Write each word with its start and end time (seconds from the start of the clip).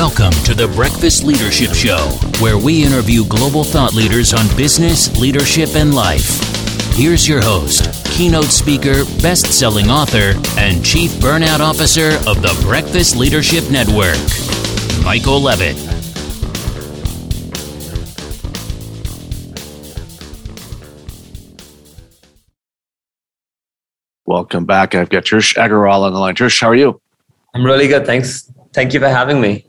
Welcome 0.00 0.32
to 0.44 0.54
the 0.54 0.66
Breakfast 0.66 1.24
Leadership 1.24 1.74
Show, 1.74 1.98
where 2.40 2.56
we 2.56 2.82
interview 2.82 3.22
global 3.26 3.62
thought 3.62 3.92
leaders 3.92 4.32
on 4.32 4.46
business, 4.56 5.14
leadership, 5.20 5.74
and 5.74 5.94
life. 5.94 6.40
Here's 6.94 7.28
your 7.28 7.42
host, 7.42 8.02
keynote 8.06 8.46
speaker, 8.46 9.04
best 9.20 9.52
selling 9.52 9.90
author, 9.90 10.40
and 10.58 10.82
chief 10.82 11.10
burnout 11.20 11.60
officer 11.60 12.12
of 12.26 12.40
the 12.40 12.58
Breakfast 12.62 13.14
Leadership 13.14 13.70
Network, 13.70 14.16
Michael 15.04 15.38
Levitt. 15.38 15.76
Welcome 24.24 24.64
back. 24.64 24.94
I've 24.94 25.10
got 25.10 25.24
Trish 25.24 25.56
Aggarwal 25.56 26.04
on 26.04 26.14
the 26.14 26.18
line. 26.18 26.36
Trish, 26.36 26.58
how 26.58 26.70
are 26.70 26.74
you? 26.74 27.02
I'm 27.52 27.66
really 27.66 27.86
good. 27.86 28.06
Thanks. 28.06 28.50
Thank 28.72 28.94
you 28.94 29.00
for 29.00 29.08
having 29.10 29.42
me 29.42 29.66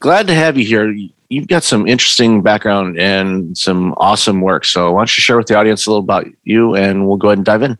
glad 0.00 0.26
to 0.28 0.34
have 0.34 0.56
you 0.56 0.64
here. 0.64 0.94
You've 1.28 1.48
got 1.48 1.62
some 1.62 1.86
interesting 1.86 2.42
background 2.42 2.98
and 2.98 3.56
some 3.56 3.94
awesome 3.98 4.40
work. 4.40 4.64
So 4.64 4.92
why 4.92 5.00
don't 5.00 5.16
you 5.16 5.20
share 5.20 5.36
with 5.36 5.46
the 5.46 5.56
audience 5.56 5.86
a 5.86 5.90
little 5.90 6.02
about 6.02 6.26
you 6.44 6.74
and 6.74 7.06
we'll 7.06 7.18
go 7.18 7.28
ahead 7.28 7.38
and 7.38 7.44
dive 7.44 7.62
in. 7.62 7.78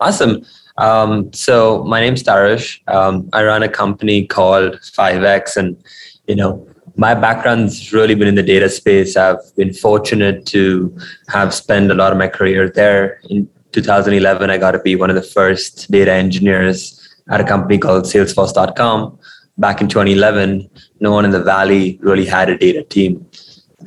Awesome. 0.00 0.44
Um, 0.76 1.32
so 1.32 1.82
my 1.84 2.00
name's 2.00 2.22
Tarush. 2.22 2.80
Um, 2.86 3.28
I 3.32 3.42
run 3.42 3.64
a 3.64 3.68
company 3.68 4.26
called 4.26 4.74
5X 4.74 5.56
and, 5.56 5.82
you 6.28 6.36
know, 6.36 6.68
my 6.96 7.14
background's 7.14 7.92
really 7.92 8.14
been 8.14 8.28
in 8.28 8.34
the 8.34 8.42
data 8.42 8.68
space. 8.68 9.16
I've 9.16 9.54
been 9.56 9.72
fortunate 9.72 10.46
to 10.46 10.96
have 11.28 11.54
spent 11.54 11.90
a 11.90 11.94
lot 11.94 12.12
of 12.12 12.18
my 12.18 12.28
career 12.28 12.68
there. 12.68 13.20
In 13.30 13.48
2011, 13.72 14.50
I 14.50 14.58
got 14.58 14.72
to 14.72 14.80
be 14.80 14.96
one 14.96 15.10
of 15.10 15.16
the 15.16 15.22
first 15.22 15.90
data 15.90 16.12
engineers 16.12 16.94
at 17.30 17.40
a 17.40 17.44
company 17.44 17.78
called 17.78 18.04
Salesforce.com 18.04 19.17
back 19.58 19.80
in 19.80 19.88
2011, 19.88 20.70
no 21.00 21.12
one 21.12 21.24
in 21.24 21.32
the 21.32 21.42
Valley 21.42 21.98
really 22.00 22.24
had 22.24 22.48
a 22.48 22.56
data 22.56 22.84
team, 22.84 23.26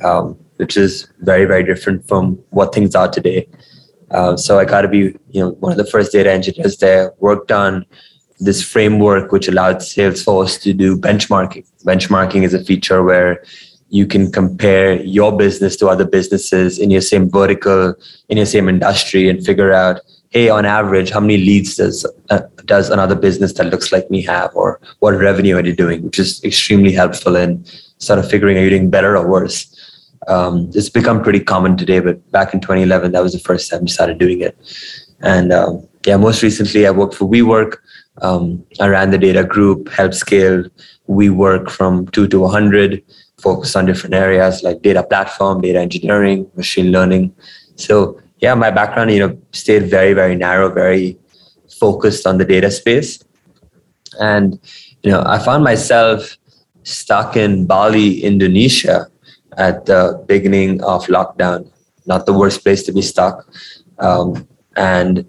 um, 0.04 0.38
which 0.56 0.76
is 0.76 1.08
very, 1.20 1.44
very 1.46 1.64
different 1.64 2.06
from 2.06 2.38
what 2.50 2.74
things 2.74 2.94
are 2.94 3.08
today. 3.08 3.48
Uh, 4.10 4.36
so 4.36 4.58
I 4.58 4.66
got 4.66 4.82
to 4.82 4.88
be, 4.88 5.16
you 5.30 5.40
know, 5.40 5.50
one 5.60 5.72
of 5.72 5.78
the 5.78 5.86
first 5.86 6.12
data 6.12 6.30
engineers 6.30 6.76
there. 6.76 7.14
Worked 7.18 7.50
on 7.50 7.86
this 8.38 8.62
framework 8.62 9.32
which 9.32 9.48
allowed 9.48 9.76
Salesforce 9.76 10.60
to 10.62 10.74
do 10.74 10.96
benchmarking. 10.96 11.66
Benchmarking 11.84 12.42
is 12.42 12.52
a 12.52 12.62
feature 12.62 13.02
where 13.02 13.42
you 13.88 14.06
can 14.06 14.30
compare 14.30 15.02
your 15.02 15.36
business 15.36 15.76
to 15.76 15.88
other 15.88 16.04
businesses 16.04 16.78
in 16.78 16.90
your 16.90 17.00
same 17.00 17.30
vertical, 17.30 17.94
in 18.28 18.36
your 18.36 18.46
same 18.46 18.68
industry, 18.68 19.28
and 19.28 19.44
figure 19.44 19.72
out 19.72 20.00
hey, 20.32 20.48
on 20.48 20.64
average, 20.64 21.10
how 21.10 21.20
many 21.20 21.36
leads 21.36 21.76
does 21.76 22.06
uh, 22.30 22.40
does 22.64 22.88
another 22.90 23.14
business 23.14 23.52
that 23.54 23.66
looks 23.66 23.92
like 23.92 24.10
me 24.10 24.22
have, 24.22 24.50
or 24.54 24.80
what 25.00 25.12
revenue 25.12 25.56
are 25.56 25.64
you 25.64 25.76
doing, 25.76 26.02
which 26.02 26.18
is 26.18 26.42
extremely 26.42 26.92
helpful 26.92 27.36
in 27.36 27.64
sort 27.98 28.18
of 28.18 28.28
figuring 28.28 28.56
are 28.56 28.64
you 28.64 28.70
doing 28.70 28.90
better 28.90 29.16
or 29.16 29.28
worse. 29.28 29.68
Um, 30.28 30.70
it's 30.74 30.88
become 30.88 31.22
pretty 31.22 31.40
common 31.40 31.76
today, 31.76 32.00
but 32.00 32.30
back 32.30 32.54
in 32.54 32.60
2011, 32.60 33.12
that 33.12 33.22
was 33.22 33.32
the 33.32 33.40
first 33.40 33.70
time 33.70 33.82
we 33.82 33.88
started 33.88 34.18
doing 34.18 34.40
it. 34.40 34.56
And 35.20 35.52
um, 35.52 35.86
yeah, 36.06 36.16
most 36.16 36.42
recently, 36.42 36.86
I 36.86 36.90
worked 36.92 37.14
for 37.14 37.28
WeWork. 37.28 37.76
Um, 38.22 38.64
I 38.80 38.88
ran 38.88 39.10
the 39.10 39.18
data 39.18 39.44
group, 39.44 39.88
helped 39.90 40.14
scale 40.14 40.64
WeWork 41.08 41.70
from 41.70 42.06
two 42.08 42.28
to 42.28 42.40
100, 42.40 43.02
focused 43.38 43.76
on 43.76 43.86
different 43.86 44.14
areas 44.14 44.62
like 44.62 44.82
data 44.82 45.02
platform, 45.02 45.60
data 45.60 45.80
engineering, 45.80 46.48
machine 46.54 46.92
learning. 46.92 47.34
So 47.76 48.20
yeah, 48.42 48.54
my 48.54 48.72
background, 48.72 49.12
you 49.12 49.20
know, 49.20 49.38
stayed 49.52 49.86
very, 49.86 50.12
very 50.12 50.34
narrow, 50.34 50.68
very 50.68 51.16
focused 51.78 52.26
on 52.26 52.38
the 52.38 52.44
data 52.44 52.70
space. 52.72 53.22
And, 54.18 54.58
you 55.02 55.12
know, 55.12 55.22
I 55.24 55.38
found 55.38 55.62
myself 55.62 56.36
stuck 56.82 57.36
in 57.36 57.66
Bali, 57.66 58.22
Indonesia 58.24 59.06
at 59.56 59.86
the 59.86 60.22
beginning 60.26 60.82
of 60.82 61.06
lockdown. 61.06 61.70
Not 62.04 62.26
the 62.26 62.32
worst 62.32 62.64
place 62.64 62.82
to 62.84 62.92
be 62.92 63.00
stuck. 63.00 63.46
Um, 64.00 64.48
and 64.76 65.24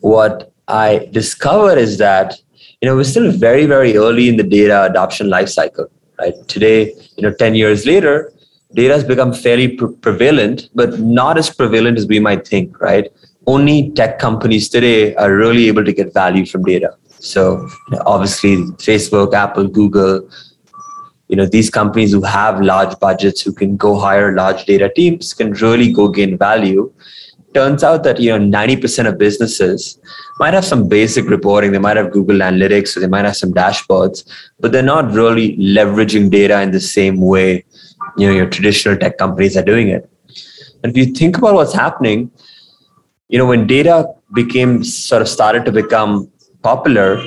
what 0.00 0.52
I 0.66 1.08
discovered 1.12 1.78
is 1.78 1.98
that, 1.98 2.34
you 2.82 2.88
know, 2.88 2.96
we're 2.96 3.04
still 3.04 3.30
very, 3.30 3.66
very 3.66 3.96
early 3.96 4.28
in 4.28 4.36
the 4.36 4.42
data 4.42 4.82
adoption 4.82 5.28
lifecycle, 5.28 5.86
right? 6.18 6.34
Today, 6.48 6.92
you 7.16 7.22
know, 7.22 7.32
10 7.32 7.54
years 7.54 7.86
later, 7.86 8.32
data 8.74 8.94
has 8.94 9.04
become 9.04 9.32
fairly 9.32 9.68
pre- 9.68 9.94
prevalent, 9.94 10.68
but 10.74 10.98
not 10.98 11.38
as 11.38 11.50
prevalent 11.50 11.98
as 11.98 12.06
we 12.06 12.20
might 12.20 12.46
think, 12.46 12.80
right? 12.80 13.10
Only 13.46 13.90
tech 13.90 14.18
companies 14.18 14.68
today 14.68 15.14
are 15.16 15.34
really 15.34 15.68
able 15.68 15.84
to 15.84 15.92
get 15.92 16.12
value 16.12 16.44
from 16.44 16.64
data. 16.64 16.94
So 17.20 17.68
obviously, 18.04 18.56
Facebook, 18.76 19.32
Apple, 19.32 19.68
Google, 19.68 20.28
you 21.28 21.36
know, 21.36 21.46
these 21.46 21.70
companies 21.70 22.12
who 22.12 22.22
have 22.22 22.60
large 22.60 22.98
budgets, 23.00 23.40
who 23.40 23.52
can 23.52 23.76
go 23.76 23.98
hire 23.98 24.34
large 24.34 24.64
data 24.64 24.90
teams, 24.94 25.34
can 25.34 25.52
really 25.52 25.92
go 25.92 26.08
gain 26.08 26.36
value. 26.38 26.92
Turns 27.54 27.82
out 27.82 28.04
that 28.04 28.20
you 28.20 28.38
know 28.38 28.58
90% 28.58 29.08
of 29.08 29.18
businesses 29.18 29.98
might 30.38 30.54
have 30.54 30.64
some 30.64 30.88
basic 30.88 31.28
reporting, 31.28 31.72
they 31.72 31.78
might 31.78 31.96
have 31.96 32.12
Google 32.12 32.36
Analytics, 32.36 32.96
or 32.96 33.00
they 33.00 33.08
might 33.08 33.24
have 33.24 33.36
some 33.36 33.52
dashboards, 33.52 34.24
but 34.60 34.70
they're 34.70 34.82
not 34.82 35.10
really 35.12 35.56
leveraging 35.56 36.30
data 36.30 36.60
in 36.60 36.70
the 36.70 36.80
same 36.80 37.20
way 37.20 37.64
you 38.18 38.26
know 38.26 38.34
your 38.34 38.48
traditional 38.48 38.96
tech 38.96 39.16
companies 39.18 39.56
are 39.56 39.62
doing 39.62 39.88
it. 39.88 40.10
And 40.82 40.96
if 40.96 40.96
you 40.96 41.14
think 41.14 41.38
about 41.38 41.54
what's 41.54 41.72
happening 41.72 42.30
you 43.28 43.38
know 43.38 43.46
when 43.46 43.66
data 43.66 44.06
became 44.34 44.82
sort 44.82 45.22
of 45.22 45.28
started 45.28 45.64
to 45.64 45.72
become 45.72 46.30
popular 46.62 47.22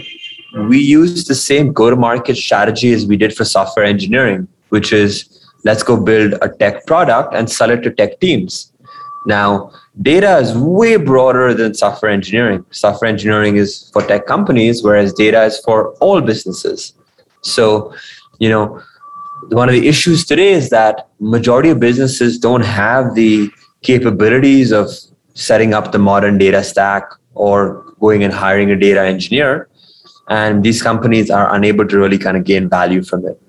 we 0.68 0.80
used 0.80 1.28
the 1.28 1.36
same 1.36 1.72
go 1.72 1.90
to 1.90 1.96
market 1.96 2.36
strategy 2.36 2.92
as 2.92 3.06
we 3.06 3.16
did 3.16 3.34
for 3.34 3.46
software 3.46 3.86
engineering 3.86 4.48
which 4.70 4.92
is 4.92 5.48
let's 5.64 5.84
go 5.84 6.02
build 6.02 6.34
a 6.42 6.50
tech 6.50 6.86
product 6.86 7.34
and 7.34 7.50
sell 7.50 7.70
it 7.70 7.84
to 7.84 7.92
tech 7.92 8.20
teams. 8.20 8.74
Now 9.28 9.72
data 10.02 10.38
is 10.38 10.58
way 10.58 10.96
broader 10.96 11.54
than 11.54 11.76
software 11.76 12.12
engineering. 12.12 12.66
Software 12.72 13.10
engineering 13.10 13.58
is 13.58 13.90
for 13.94 14.02
tech 14.02 14.26
companies 14.26 14.84
whereas 14.84 15.14
data 15.14 15.44
is 15.44 15.60
for 15.60 15.94
all 16.00 16.22
businesses. 16.22 16.94
So 17.42 17.94
you 18.40 18.50
know 18.50 18.82
one 19.50 19.70
of 19.70 19.74
the 19.74 19.88
issues 19.88 20.26
today 20.26 20.52
is 20.52 20.70
that 20.70 21.08
majority 21.20 21.70
of 21.70 21.80
businesses 21.80 22.38
don't 22.38 22.64
have 22.64 23.16
the 23.16 23.50
capabilities 23.82 24.72
of 24.72 24.90
setting 25.34 25.74
up 25.74 25.92
the 25.92 26.00
modern 26.00 26.38
data 26.38 26.64
stack 26.64 27.12
or 27.34 27.84
going 28.00 28.24
and 28.24 28.34
hiring 28.34 28.72
a 28.72 28.76
data 28.76 29.02
engineer. 29.02 29.68
And 30.30 30.64
these 30.64 30.82
companies 30.82 31.30
are 31.30 31.54
unable 31.54 31.88
to 31.88 31.98
really 31.98 32.18
kind 32.18 32.38
of 32.38 32.44
gain 32.44 32.70
value 32.70 33.04
from 33.04 33.26
it. 33.26 33.42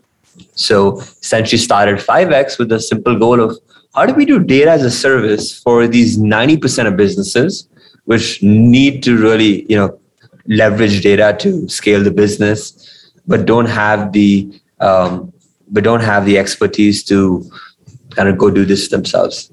So 0.54 0.98
essentially 1.00 1.58
started 1.58 1.98
5x 1.98 2.58
with 2.58 2.68
the 2.68 2.80
simple 2.80 3.18
goal 3.18 3.40
of 3.40 3.58
how 3.94 4.06
do 4.06 4.14
we 4.14 4.24
do 4.24 4.38
data 4.38 4.70
as 4.70 4.82
a 4.82 4.90
service 4.90 5.56
for 5.58 5.86
these 5.86 6.18
90% 6.18 6.86
of 6.86 6.96
businesses 6.96 7.68
which 8.04 8.42
need 8.42 9.02
to 9.04 9.16
really 9.16 9.64
you 9.70 9.76
know 9.76 9.98
leverage 10.46 11.02
data 11.02 11.36
to 11.38 11.68
scale 11.68 12.02
the 12.02 12.10
business 12.10 13.10
but 13.26 13.46
don't 13.46 13.66
have 13.66 14.12
the 14.12 14.60
um, 14.80 15.32
but 15.72 15.82
don't 15.82 16.00
have 16.00 16.26
the 16.26 16.38
expertise 16.38 17.02
to 17.04 17.50
kind 18.10 18.28
of 18.28 18.38
go 18.38 18.50
do 18.50 18.64
this 18.64 18.88
themselves. 18.88 19.50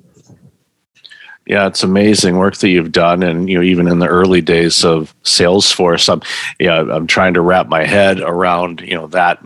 Yeah, 1.47 1.65
it's 1.65 1.81
amazing 1.81 2.37
work 2.37 2.57
that 2.57 2.69
you've 2.69 2.91
done, 2.91 3.23
and 3.23 3.49
you 3.49 3.57
know, 3.57 3.63
even 3.63 3.87
in 3.87 3.97
the 3.97 4.07
early 4.07 4.41
days 4.41 4.85
of 4.85 5.15
Salesforce, 5.23 6.07
I'm, 6.07 6.21
yeah, 6.59 6.81
I'm 6.81 7.07
trying 7.07 7.33
to 7.33 7.41
wrap 7.41 7.67
my 7.67 7.85
head 7.85 8.19
around 8.19 8.81
you 8.81 8.93
know 8.93 9.07
that 9.07 9.39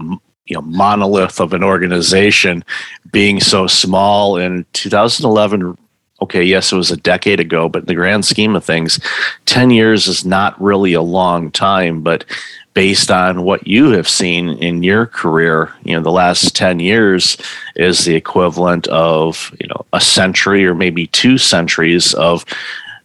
you 0.45 0.55
know 0.55 0.61
monolith 0.61 1.39
of 1.39 1.53
an 1.53 1.63
organization 1.63 2.63
being 3.11 3.39
so 3.39 3.67
small 3.67 4.37
in 4.37 4.65
2011 4.73 5.77
okay 6.21 6.43
yes 6.43 6.71
it 6.71 6.75
was 6.75 6.91
a 6.91 6.97
decade 6.97 7.39
ago 7.39 7.69
but 7.69 7.83
in 7.83 7.85
the 7.85 7.95
grand 7.95 8.25
scheme 8.25 8.55
of 8.55 8.63
things 8.63 8.99
10 9.45 9.71
years 9.71 10.07
is 10.07 10.25
not 10.25 10.59
really 10.61 10.93
a 10.93 11.01
long 11.01 11.49
time 11.51 12.01
but 12.01 12.25
based 12.73 13.11
on 13.11 13.43
what 13.43 13.67
you 13.67 13.91
have 13.91 14.09
seen 14.09 14.49
in 14.49 14.83
your 14.83 15.05
career, 15.05 15.71
you 15.83 15.95
know, 15.95 16.01
the 16.01 16.11
last 16.11 16.55
10 16.55 16.79
years 16.79 17.37
is 17.75 18.05
the 18.05 18.15
equivalent 18.15 18.87
of, 18.87 19.55
you 19.59 19.67
know, 19.67 19.85
a 19.93 20.01
century 20.01 20.65
or 20.65 20.73
maybe 20.73 21.07
two 21.07 21.37
centuries 21.37 22.13
of, 22.15 22.45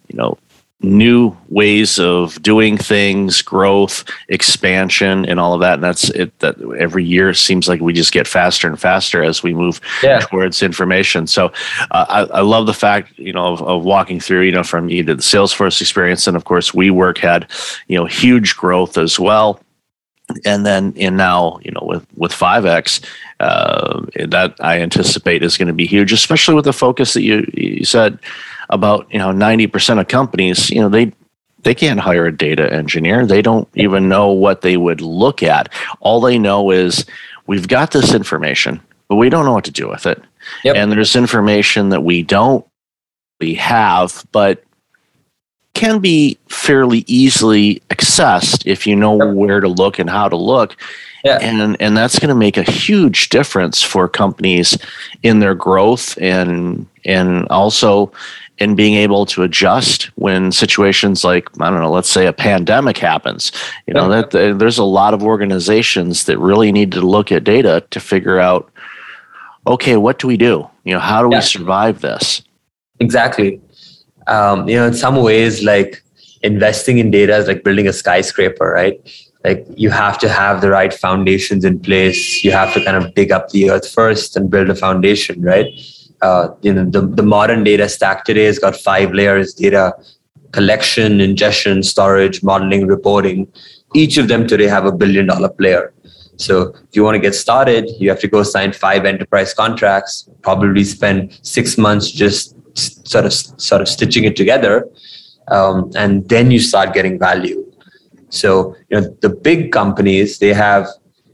you 0.08 0.16
know, 0.16 0.38
new 0.80 1.36
ways 1.48 1.98
of 1.98 2.40
doing 2.40 2.76
things, 2.76 3.42
growth, 3.42 4.04
expansion, 4.28 5.26
and 5.26 5.40
all 5.40 5.52
of 5.52 5.60
that. 5.60 5.74
And 5.74 5.84
that's 5.84 6.08
it. 6.10 6.38
That 6.38 6.56
every 6.78 7.04
year 7.04 7.34
seems 7.34 7.68
like 7.68 7.80
we 7.80 7.92
just 7.92 8.12
get 8.12 8.28
faster 8.28 8.68
and 8.68 8.78
faster 8.78 9.22
as 9.22 9.42
we 9.42 9.54
move 9.54 9.80
yeah. 10.02 10.20
towards 10.20 10.62
information. 10.62 11.26
So 11.26 11.46
uh, 11.90 12.06
I, 12.08 12.38
I, 12.38 12.40
love 12.42 12.66
the 12.66 12.74
fact, 12.74 13.18
you 13.18 13.32
know, 13.32 13.52
of, 13.52 13.62
of, 13.62 13.84
walking 13.84 14.20
through, 14.20 14.42
you 14.42 14.52
know, 14.52 14.62
from 14.62 14.88
either 14.88 15.14
the 15.14 15.22
Salesforce 15.22 15.80
experience 15.80 16.26
and 16.28 16.36
of 16.36 16.44
course 16.44 16.70
WeWork 16.70 17.18
had, 17.18 17.50
you 17.88 17.96
know, 17.98 18.04
huge 18.04 18.56
growth 18.56 18.96
as 18.96 19.18
well 19.18 19.60
and 20.44 20.66
then 20.66 20.92
and 20.98 21.16
now 21.16 21.58
you 21.62 21.70
know 21.70 21.80
with 21.82 22.06
with 22.16 22.32
5x 22.32 23.02
uh, 23.40 24.02
that 24.26 24.54
i 24.60 24.78
anticipate 24.78 25.42
is 25.42 25.56
going 25.56 25.68
to 25.68 25.74
be 25.74 25.86
huge 25.86 26.12
especially 26.12 26.54
with 26.54 26.66
the 26.66 26.72
focus 26.72 27.14
that 27.14 27.22
you 27.22 27.50
you 27.54 27.84
said 27.84 28.18
about 28.70 29.06
you 29.12 29.18
know 29.18 29.30
90% 29.32 30.00
of 30.00 30.08
companies 30.08 30.70
you 30.70 30.80
know 30.80 30.88
they 30.88 31.12
they 31.62 31.74
can't 31.74 32.00
hire 32.00 32.26
a 32.26 32.36
data 32.36 32.72
engineer 32.72 33.26
they 33.26 33.42
don't 33.42 33.68
even 33.74 34.08
know 34.08 34.30
what 34.30 34.60
they 34.60 34.76
would 34.76 35.00
look 35.00 35.42
at 35.42 35.72
all 36.00 36.20
they 36.20 36.38
know 36.38 36.70
is 36.70 37.04
we've 37.48 37.66
got 37.66 37.90
this 37.90 38.14
information, 38.14 38.80
but 39.08 39.16
we 39.16 39.28
don't 39.28 39.44
know 39.44 39.54
what 39.54 39.64
to 39.64 39.72
do 39.72 39.88
with 39.88 40.06
it. 40.06 40.22
Yep. 40.62 40.76
And 40.76 40.92
there's 40.92 41.16
information 41.16 41.88
that 41.88 42.04
we 42.04 42.22
don't 42.22 42.64
we 43.40 43.54
have, 43.54 44.24
but 44.30 44.62
can 45.74 45.98
be 46.00 46.38
fairly 46.48 47.04
easily 47.06 47.80
accessed 47.90 48.66
if 48.66 48.86
you 48.86 48.94
know 48.96 49.22
yep. 49.22 49.34
where 49.34 49.60
to 49.60 49.68
look 49.68 49.98
and 49.98 50.10
how 50.10 50.28
to 50.28 50.36
look. 50.36 50.76
Yeah. 51.24 51.38
And 51.40 51.76
and 51.80 51.96
that's 51.96 52.18
going 52.18 52.28
to 52.28 52.34
make 52.34 52.56
a 52.56 52.62
huge 52.62 53.28
difference 53.30 53.82
for 53.82 54.08
companies 54.08 54.78
in 55.24 55.40
their 55.40 55.54
growth 55.54 56.16
and 56.20 56.86
and 57.04 57.48
also 57.48 58.12
in 58.58 58.74
being 58.74 58.94
able 58.94 59.24
to 59.26 59.42
adjust 59.42 60.04
when 60.16 60.50
situations 60.52 61.24
like 61.24 61.48
I 61.60 61.70
don't 61.70 61.80
know, 61.80 61.90
let's 61.90 62.10
say 62.10 62.26
a 62.26 62.32
pandemic 62.32 62.98
happens. 62.98 63.52
You 63.86 63.94
know 63.94 64.08
that 64.08 64.30
there's 64.30 64.78
a 64.78 64.84
lot 64.84 65.14
of 65.14 65.22
organizations 65.22 66.24
that 66.24 66.38
really 66.38 66.72
need 66.72 66.92
to 66.92 67.00
look 67.00 67.30
at 67.32 67.44
data 67.44 67.84
to 67.90 68.00
figure 68.00 68.38
out, 68.38 68.70
okay, 69.66 69.96
what 69.96 70.18
do 70.18 70.26
we 70.26 70.36
do? 70.36 70.68
You 70.84 70.94
know, 70.94 71.00
how 71.00 71.22
do 71.22 71.28
yeah. 71.30 71.38
we 71.38 71.42
survive 71.42 72.00
this? 72.00 72.42
Exactly. 73.00 73.60
Um, 74.26 74.68
you 74.68 74.76
know, 74.76 74.86
in 74.86 74.94
some 74.94 75.16
ways, 75.16 75.62
like 75.62 76.02
investing 76.42 76.98
in 76.98 77.10
data 77.10 77.36
is 77.36 77.46
like 77.46 77.64
building 77.64 77.88
a 77.88 77.92
skyscraper, 77.92 78.70
right? 78.72 79.00
Like 79.44 79.66
you 79.76 79.90
have 79.90 80.18
to 80.18 80.28
have 80.28 80.60
the 80.60 80.70
right 80.70 80.92
foundations 80.92 81.64
in 81.64 81.78
place. 81.78 82.42
You 82.42 82.50
have 82.50 82.74
to 82.74 82.84
kind 82.84 82.96
of 82.96 83.14
dig 83.14 83.30
up 83.30 83.50
the 83.50 83.70
earth 83.70 83.88
first 83.88 84.36
and 84.36 84.50
build 84.50 84.68
a 84.68 84.74
foundation, 84.74 85.40
right? 85.42 85.66
Uh, 86.22 86.48
you 86.62 86.72
know 86.72 86.84
the, 86.84 87.00
the 87.00 87.22
modern 87.22 87.64
data 87.64 87.88
stack 87.88 88.24
today 88.24 88.44
has 88.44 88.58
got 88.58 88.76
five 88.76 89.12
layers 89.12 89.54
data 89.54 89.94
collection 90.52 91.20
ingestion 91.20 91.82
storage 91.82 92.42
modeling 92.42 92.86
reporting. 92.86 93.50
Each 93.94 94.18
of 94.18 94.28
them 94.28 94.46
today 94.46 94.66
have 94.66 94.84
a 94.86 94.92
billion 94.92 95.26
dollar 95.26 95.48
player. 95.48 95.92
So 96.36 96.74
if 96.88 96.94
you 96.94 97.02
want 97.04 97.16
to 97.16 97.20
get 97.20 97.34
started 97.34 97.90
you 97.98 98.08
have 98.08 98.20
to 98.20 98.28
go 98.28 98.42
sign 98.42 98.72
five 98.72 99.04
enterprise 99.04 99.52
contracts 99.52 100.28
probably 100.42 100.84
spend 100.84 101.38
six 101.42 101.76
months 101.76 102.10
just 102.10 102.54
sort 103.08 103.24
of 103.24 103.32
sort 103.32 103.80
of 103.82 103.88
stitching 103.88 104.24
it 104.24 104.36
together 104.36 104.88
um, 105.50 105.90
and 105.96 106.28
then 106.28 106.50
you 106.50 106.60
start 106.60 106.94
getting 106.94 107.18
value. 107.18 107.64
So 108.30 108.76
you 108.90 109.00
know 109.00 109.16
the 109.20 109.30
big 109.30 109.72
companies 109.72 110.38
they 110.38 110.52
have 110.52 110.88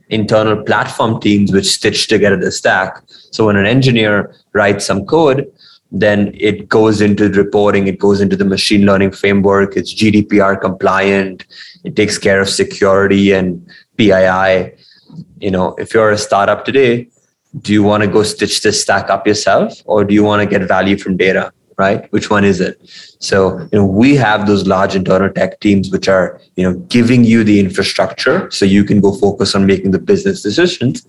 internal 0.09 0.63
platform 0.63 1.21
teams 1.21 1.53
which 1.53 1.67
stitch 1.67 2.09
together 2.09 2.37
the 2.37 2.53
stack. 2.53 3.03
So 3.31 3.47
when 3.47 3.57
an 3.57 3.67
engineer 3.67 4.35
writes 4.53 4.87
some 4.87 5.07
code, 5.07 5.51
then 5.91 6.33
it 6.35 6.69
goes 6.69 7.01
into 7.01 7.29
reporting, 7.31 7.87
it 7.87 7.99
goes 7.99 8.21
into 8.21 8.37
the 8.37 8.45
machine 8.45 8.85
learning 8.85 9.13
framework, 9.13 9.77
it's 9.77 9.95
GDPR 9.95 10.61
compliant, 10.61 11.47
it 11.85 11.95
takes 11.95 12.19
care 12.19 12.41
of 12.41 12.49
security 12.49 13.33
and 13.33 13.65
PII. 13.97 14.73
You 15.41 15.51
know, 15.51 15.75
if 15.79 15.95
you're 15.95 16.11
a 16.11 16.19
startup 16.19 16.65
today, 16.65 17.09
do 17.61 17.73
you 17.73 17.85
want 17.85 18.03
to 18.03 18.09
go 18.09 18.25
stitch 18.25 18.63
this 18.63 18.83
stack 18.83 19.09
up 19.11 19.27
yourself 19.27 19.81
or 19.85 20.05
do 20.05 20.13
you 20.13 20.25
want 20.25 20.43
to 20.43 20.59
get 20.59 20.67
value 20.67 20.99
from 20.99 21.17
data? 21.17 21.53
Right? 21.77 22.11
Which 22.13 22.31
one 22.31 22.45
is 22.45 22.61
it? 22.61 22.81
So 23.19 23.61
you 23.73 23.79
know 23.79 23.87
we 23.87 24.15
have 24.17 24.47
those 24.47 24.67
large 24.67 24.95
internal 24.95 25.31
tech 25.31 25.61
teams 25.61 25.91
which 25.91 26.09
are 26.09 26.41
you 26.57 26.65
know 26.65 26.79
giving 26.97 27.25
you 27.25 27.45
the 27.45 27.61
infrastructure 27.61 28.51
so 28.51 28.65
you 28.65 28.85
can 28.85 29.01
go 29.01 29.15
focus 29.15 29.55
on 29.55 29.67
making 29.67 29.91
the 29.93 29.99
business 29.99 30.43
decisions. 30.43 31.07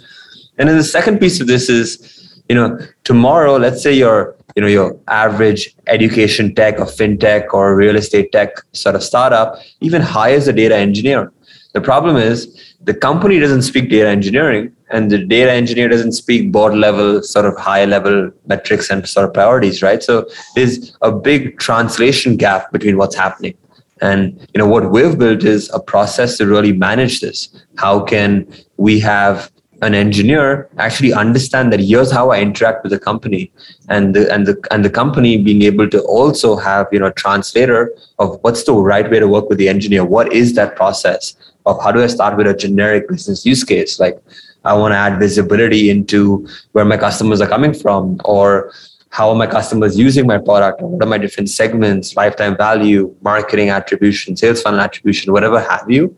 And 0.58 0.70
then 0.70 0.78
the 0.78 0.84
second 0.84 1.20
piece 1.20 1.42
of 1.42 1.48
this 1.48 1.70
is 1.70 2.42
you 2.50 2.56
know 2.56 2.80
tomorrow 3.04 3.58
let's 3.58 3.82
say 3.82 3.94
you're 3.94 4.36
you 4.56 4.62
know 4.62 4.68
your 4.68 4.98
average 5.08 5.76
education 5.88 6.56
tech 6.56 6.80
or 6.80 6.86
fintech 6.86 7.54
or 7.54 7.76
real 7.76 7.96
estate 7.96 8.32
tech 8.32 8.50
sort 8.72 8.96
of 8.96 9.04
startup 9.04 9.60
even 9.82 10.02
hires 10.02 10.48
a 10.48 10.54
data 10.54 10.76
engineer 10.76 11.32
the 11.76 11.82
problem 11.82 12.16
is 12.16 12.38
the 12.86 12.94
company 12.94 13.38
doesn't 13.38 13.64
speak 13.64 13.90
data 13.90 14.08
engineering 14.08 14.74
and 14.92 15.12
the 15.12 15.18
data 15.18 15.52
engineer 15.52 15.90
doesn't 15.90 16.14
speak 16.14 16.50
board 16.50 16.74
level 16.74 17.22
sort 17.22 17.46
of 17.46 17.58
high 17.58 17.84
level 17.84 18.32
metrics 18.48 18.90
and 18.90 19.08
sort 19.08 19.28
of 19.28 19.34
priorities 19.34 19.82
right? 19.82 20.02
So 20.02 20.26
there's 20.56 20.96
a 21.02 21.12
big 21.12 21.60
translation 21.60 22.38
gap 22.38 22.72
between 22.72 22.98
what's 22.98 23.16
happening. 23.16 23.58
And 24.02 24.40
you 24.54 24.60
know 24.60 24.68
what 24.68 24.90
we've 24.90 25.18
built 25.18 25.44
is 25.44 25.70
a 25.74 25.80
process 25.82 26.38
to 26.38 26.48
really 26.48 26.72
manage 26.72 27.20
this. 27.20 27.50
How 27.78 28.00
can 28.02 28.48
we 28.78 29.00
have 29.02 29.52
an 29.82 29.94
engineer 29.94 30.70
actually 30.78 31.12
understand 31.14 31.74
that 31.74 31.82
here's 31.82 32.12
how 32.12 32.32
I 32.32 32.40
interact 32.40 32.84
with 32.84 32.94
the 32.94 33.00
company 33.00 33.52
and 33.90 34.16
the 34.16 34.34
and 34.34 34.48
the 34.48 34.56
and 34.72 34.86
the 34.86 34.90
company 34.90 35.44
being 35.44 35.62
able 35.64 35.90
to 35.90 36.02
also 36.04 36.56
have 36.56 36.88
you 36.94 37.00
know 37.00 37.08
a 37.08 37.14
translator 37.14 37.92
of 38.20 38.40
what's 38.44 38.64
the 38.64 38.74
right 38.74 39.10
way 39.12 39.20
to 39.20 39.28
work 39.28 39.50
with 39.50 39.58
the 39.58 39.68
engineer? 39.68 40.06
What 40.06 40.32
is 40.32 40.56
that 40.56 40.78
process 40.78 41.36
of 41.66 41.82
how 41.82 41.92
do 41.92 42.02
I 42.04 42.08
start 42.08 42.38
with 42.38 42.48
a 42.48 42.54
generic 42.54 43.08
business 43.10 43.46
use 43.46 43.64
case? 43.64 44.00
Like 44.00 44.18
I 44.64 44.74
want 44.74 44.94
to 44.94 44.98
add 44.98 45.20
visibility 45.20 45.90
into 45.90 46.48
where 46.72 46.86
my 46.86 46.98
customers 46.98 47.42
are 47.42 47.48
coming 47.48 47.74
from 47.74 48.20
or 48.26 48.72
how 49.10 49.30
are 49.30 49.36
my 49.36 49.48
customers 49.48 49.98
using 49.98 50.28
my 50.28 50.38
product 50.38 50.82
or 50.82 50.90
what 50.90 51.02
are 51.02 51.08
my 51.08 51.18
different 51.18 51.50
segments 51.50 52.18
lifetime 52.18 52.58
value 52.58 53.16
marketing 53.22 53.70
attribution 53.70 54.36
sales 54.36 54.62
funnel 54.62 54.82
attribution 54.82 55.32
whatever 55.32 55.60
have 55.60 55.90
you. 55.90 56.16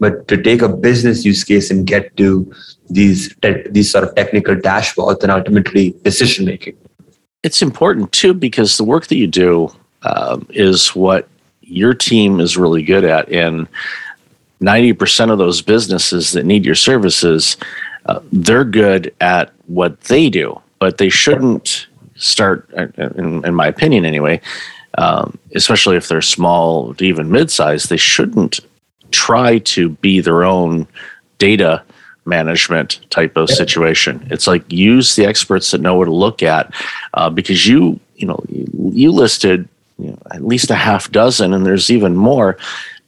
But 0.00 0.26
to 0.28 0.42
take 0.42 0.62
a 0.62 0.68
business 0.68 1.24
use 1.24 1.44
case 1.44 1.70
and 1.70 1.86
get 1.86 2.16
to 2.16 2.52
these 2.88 3.34
te- 3.42 3.68
these 3.70 3.90
sort 3.92 4.04
of 4.04 4.14
technical 4.14 4.56
dashboards 4.56 5.22
and 5.22 5.30
ultimately 5.30 5.94
decision 6.02 6.44
making. 6.44 6.76
It's 7.42 7.62
important 7.62 8.12
too 8.12 8.34
because 8.34 8.76
the 8.76 8.84
work 8.84 9.06
that 9.06 9.16
you 9.16 9.28
do 9.28 9.72
um, 10.02 10.46
is 10.50 10.88
what 10.94 11.28
your 11.60 11.94
team 11.94 12.40
is 12.40 12.56
really 12.56 12.82
good 12.82 13.04
at. 13.04 13.30
And 13.30 13.68
90% 14.60 15.30
of 15.30 15.38
those 15.38 15.62
businesses 15.62 16.32
that 16.32 16.44
need 16.44 16.64
your 16.64 16.74
services 16.74 17.56
uh, 18.06 18.20
they're 18.32 18.64
good 18.64 19.14
at 19.20 19.52
what 19.66 20.00
they 20.02 20.30
do, 20.30 20.60
but 20.78 20.98
they 20.98 21.08
shouldn't 21.08 21.86
start, 22.16 22.68
uh, 22.76 22.86
in, 23.16 23.44
in 23.44 23.54
my 23.54 23.66
opinion 23.66 24.04
anyway, 24.04 24.40
um, 24.98 25.38
especially 25.54 25.96
if 25.96 26.08
they're 26.08 26.22
small 26.22 26.94
to 26.94 27.04
even 27.04 27.30
mid-sized, 27.30 27.88
they 27.88 27.96
shouldn't 27.96 28.60
try 29.10 29.58
to 29.58 29.90
be 29.90 30.20
their 30.20 30.44
own 30.44 30.86
data 31.38 31.82
management 32.26 33.00
type 33.10 33.36
of 33.36 33.48
situation. 33.48 34.26
It's 34.30 34.46
like 34.46 34.70
use 34.70 35.16
the 35.16 35.26
experts 35.26 35.70
that 35.70 35.80
know 35.80 35.94
what 35.94 36.04
to 36.04 36.12
look 36.12 36.42
at, 36.42 36.72
uh, 37.14 37.30
because 37.30 37.66
you 37.66 37.98
you 38.16 38.26
know 38.26 38.44
you 38.48 39.10
listed 39.10 39.68
you 39.98 40.10
know, 40.10 40.18
at 40.32 40.44
least 40.44 40.70
a 40.70 40.74
half 40.74 41.10
dozen, 41.10 41.54
and 41.54 41.64
there's 41.64 41.90
even 41.90 42.14
more 42.14 42.56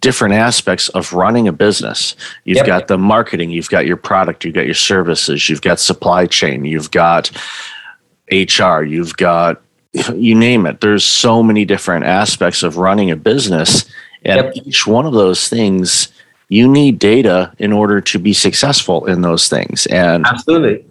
different 0.03 0.35
aspects 0.35 0.91
of 0.91 1.15
running 1.15 1.49
a 1.49 1.53
business. 1.53 2.15
You've 2.45 2.59
yep. 2.59 2.67
got 2.67 2.89
the 2.89 2.99
marketing, 2.99 3.51
you've 3.51 3.71
got 3.71 3.87
your 3.87 3.97
product, 3.97 4.45
you've 4.45 4.55
got 4.55 4.67
your 4.67 4.75
services, 4.75 5.49
you've 5.49 5.63
got 5.63 5.81
supply 5.81 6.27
chain, 6.27 6.67
you've 6.67 6.91
got 6.91 7.31
HR, 8.31 8.83
you've 8.83 9.17
got 9.17 9.63
you 10.15 10.35
name 10.35 10.67
it. 10.67 10.81
There's 10.81 11.05
so 11.05 11.43
many 11.43 11.65
different 11.65 12.05
aspects 12.05 12.63
of 12.63 12.77
running 12.77 13.11
a 13.11 13.17
business. 13.17 13.85
And 14.25 14.45
yep. 14.45 14.67
each 14.67 14.87
one 14.87 15.07
of 15.07 15.13
those 15.13 15.49
things, 15.49 16.09
you 16.49 16.69
need 16.69 16.99
data 16.99 17.53
in 17.59 17.73
order 17.73 18.01
to 18.01 18.19
be 18.19 18.33
successful 18.33 19.07
in 19.07 19.23
those 19.23 19.49
things. 19.49 19.87
And 19.87 20.27
absolutely. 20.27 20.85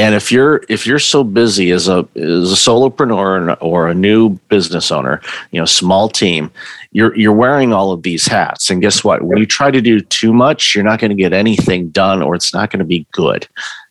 And 0.00 0.14
if 0.14 0.32
you're 0.32 0.62
if 0.70 0.86
you're 0.86 0.98
so 0.98 1.22
busy 1.22 1.72
as 1.72 1.86
a 1.86 2.08
as 2.16 2.50
a 2.50 2.56
solopreneur 2.56 3.58
or 3.60 3.86
a 3.86 3.92
new 3.92 4.30
business 4.48 4.90
owner, 4.90 5.20
you 5.50 5.60
know, 5.60 5.66
small 5.66 6.08
team, 6.08 6.50
you're 6.92 7.14
you're 7.18 7.34
wearing 7.34 7.74
all 7.74 7.92
of 7.92 8.02
these 8.02 8.26
hats. 8.26 8.70
And 8.70 8.80
guess 8.80 9.04
what? 9.04 9.20
When 9.20 9.36
you 9.36 9.44
try 9.44 9.70
to 9.70 9.82
do 9.82 10.00
too 10.00 10.32
much, 10.32 10.74
you're 10.74 10.84
not 10.84 11.00
going 11.00 11.10
to 11.10 11.22
get 11.22 11.34
anything 11.34 11.90
done, 11.90 12.22
or 12.22 12.34
it's 12.34 12.54
not 12.54 12.70
going 12.70 12.78
to 12.78 12.86
be 12.86 13.06
good. 13.12 13.46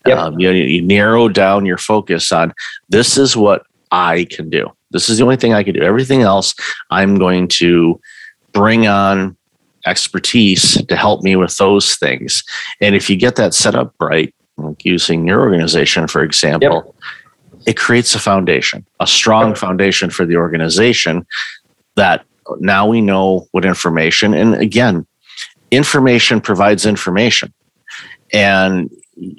Yep. 0.07 0.17
Um, 0.17 0.39
you, 0.39 0.49
you 0.49 0.81
narrow 0.81 1.29
down 1.29 1.67
your 1.67 1.77
focus 1.77 2.31
on 2.31 2.55
this 2.89 3.15
is 3.15 3.37
what 3.37 3.67
I 3.91 4.25
can 4.31 4.49
do. 4.49 4.67
This 4.89 5.09
is 5.09 5.19
the 5.19 5.23
only 5.23 5.37
thing 5.37 5.53
I 5.53 5.61
can 5.61 5.75
do. 5.75 5.83
Everything 5.83 6.23
else, 6.23 6.55
I'm 6.89 7.19
going 7.19 7.49
to 7.59 8.01
bring 8.51 8.87
on 8.87 9.37
expertise 9.85 10.83
to 10.87 10.95
help 10.95 11.21
me 11.21 11.35
with 11.35 11.55
those 11.57 11.97
things. 11.97 12.43
And 12.81 12.95
if 12.95 13.11
you 13.11 13.15
get 13.15 13.35
that 13.35 13.53
set 13.53 13.75
up 13.75 13.93
right, 13.99 14.33
like 14.63 14.85
using 14.85 15.27
your 15.27 15.41
organization, 15.41 16.07
for 16.07 16.23
example, 16.23 16.95
yep. 17.53 17.63
it 17.65 17.77
creates 17.77 18.15
a 18.15 18.19
foundation, 18.19 18.85
a 18.99 19.07
strong 19.07 19.55
foundation 19.55 20.09
for 20.09 20.25
the 20.25 20.35
organization 20.35 21.25
that 21.95 22.25
now 22.59 22.87
we 22.87 23.01
know 23.01 23.47
what 23.51 23.65
information, 23.65 24.33
and 24.33 24.55
again, 24.55 25.05
information 25.71 26.41
provides 26.41 26.85
information. 26.85 27.53
And 28.33 28.89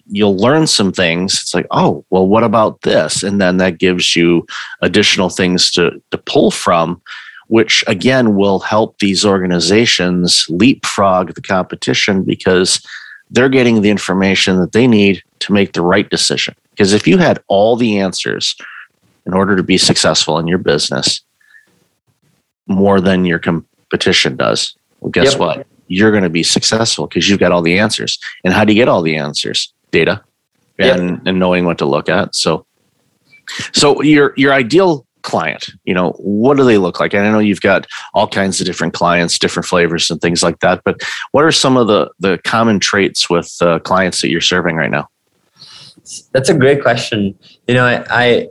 you'll 0.07 0.37
learn 0.37 0.67
some 0.67 0.93
things. 0.93 1.35
It's 1.41 1.55
like, 1.55 1.67
oh, 1.71 2.05
well, 2.11 2.27
what 2.27 2.45
about 2.45 2.83
this? 2.83 3.23
And 3.23 3.41
then 3.41 3.57
that 3.59 3.79
gives 3.79 4.15
you 4.15 4.47
additional 4.83 5.31
things 5.31 5.71
to, 5.73 6.01
to 6.11 6.19
pull 6.19 6.51
from, 6.51 7.01
which 7.49 7.83
again 7.87 8.37
will 8.37 8.59
help 8.59 8.99
these 8.99 9.25
organizations 9.25 10.47
leapfrog 10.49 11.35
the 11.35 11.41
competition 11.43 12.23
because 12.23 12.85
they're 13.31 13.49
getting 13.49 13.83
the 13.83 13.91
information 13.91 14.61
that 14.61 14.73
they 14.73 14.87
need 14.87 15.23
to 15.41 15.53
make 15.53 15.73
the 15.73 15.83
right 15.83 16.09
decision. 16.11 16.55
Because 16.71 16.93
if 16.93 17.07
you 17.07 17.19
had 17.19 17.43
all 17.49 17.77
the 17.77 17.99
answers 17.99 18.57
in 19.27 19.35
order 19.35 19.57
to 19.57 19.63
be 19.63 19.79
successful 19.79 20.39
in 20.39 20.47
your 20.47 20.59
business, 20.59 21.21
more 22.67 23.01
than 23.01 23.25
your 23.25 23.39
competition 23.39 24.37
does, 24.37 24.75
well, 25.01 25.11
guess 25.11 25.33
yep. 25.33 25.41
what? 25.41 25.67
You're 25.89 26.13
going 26.13 26.23
to 26.23 26.31
be 26.31 26.43
successful 26.43 27.07
because 27.07 27.29
you've 27.29 27.41
got 27.41 27.53
all 27.53 27.63
the 27.63 27.79
answers. 27.79 28.19
And 28.45 28.55
how 28.55 28.65
do 28.65 28.73
you 28.73 28.81
get 28.81 28.89
all 28.89 29.03
the 29.03 29.17
answers? 29.17 29.73
data 29.91 30.23
and, 30.79 31.11
yep. 31.11 31.23
and 31.27 31.39
knowing 31.39 31.65
what 31.65 31.79
to 31.79 31.87
look 31.87 32.09
at. 32.09 32.35
So, 32.35 32.67
so 33.73 34.03
your 34.03 34.33
your 34.37 34.53
ideal 34.53 35.07
client, 35.23 35.71
you 35.85 35.95
know, 35.95 36.13
what 36.19 36.57
do 36.57 36.65
they 36.65 36.79
look 36.79 37.01
like? 37.01 37.15
And 37.15 37.27
I 37.27 37.31
know 37.31 37.39
you've 37.39 37.61
got 37.61 37.87
all 38.15 38.29
kinds 38.29 38.61
of 38.61 38.67
different 38.67 38.95
clients, 38.95 39.39
different 39.39 39.67
flavors 39.67 40.11
and 40.11 40.21
things 40.21 40.43
like 40.43 40.61
that. 40.61 40.83
But 40.85 41.01
what 41.33 41.45
are 41.45 41.53
some 41.53 41.77
of 41.77 41.87
the 41.87 42.11
the 42.19 42.39
common 42.45 42.81
traits 42.81 43.31
with 43.31 43.57
uh, 43.61 43.79
clients 43.81 44.21
that 44.21 44.31
you're 44.31 44.41
serving 44.41 44.77
right 44.77 44.91
now? 44.91 45.09
That's 46.33 46.49
a 46.49 46.55
great 46.55 46.83
question. 46.83 47.39
You 47.69 47.75
know, 47.75 47.87
I, 47.87 48.05
I 48.11 48.49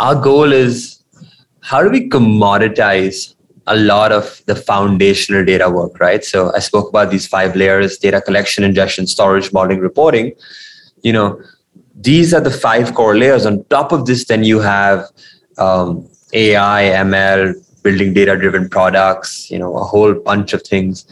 our 0.00 0.14
goal 0.14 0.52
is 0.52 1.02
how 1.62 1.82
do 1.82 1.90
we 1.90 2.08
commoditize 2.08 3.34
a 3.66 3.76
lot 3.76 4.12
of 4.12 4.42
the 4.46 4.54
foundational 4.54 5.44
data 5.44 5.68
work, 5.68 5.98
right? 5.98 6.24
So 6.24 6.52
I 6.54 6.60
spoke 6.60 6.88
about 6.88 7.10
these 7.10 7.26
five 7.26 7.56
layers: 7.56 7.98
data 7.98 8.20
collection, 8.20 8.64
ingestion, 8.64 9.06
storage, 9.06 9.52
modeling, 9.52 9.80
reporting. 9.80 10.32
You 11.02 11.12
know, 11.12 11.40
these 11.94 12.32
are 12.34 12.40
the 12.40 12.50
five 12.50 12.94
core 12.94 13.16
layers. 13.16 13.46
On 13.46 13.64
top 13.64 13.92
of 13.92 14.06
this, 14.06 14.26
then 14.26 14.44
you 14.44 14.60
have 14.60 15.08
um, 15.58 16.08
AI, 16.32 16.82
ML, 17.04 17.54
building 17.82 18.12
data-driven 18.12 18.68
products. 18.68 19.50
You 19.50 19.58
know, 19.58 19.76
a 19.76 19.84
whole 19.84 20.14
bunch 20.14 20.52
of 20.52 20.62
things. 20.62 21.06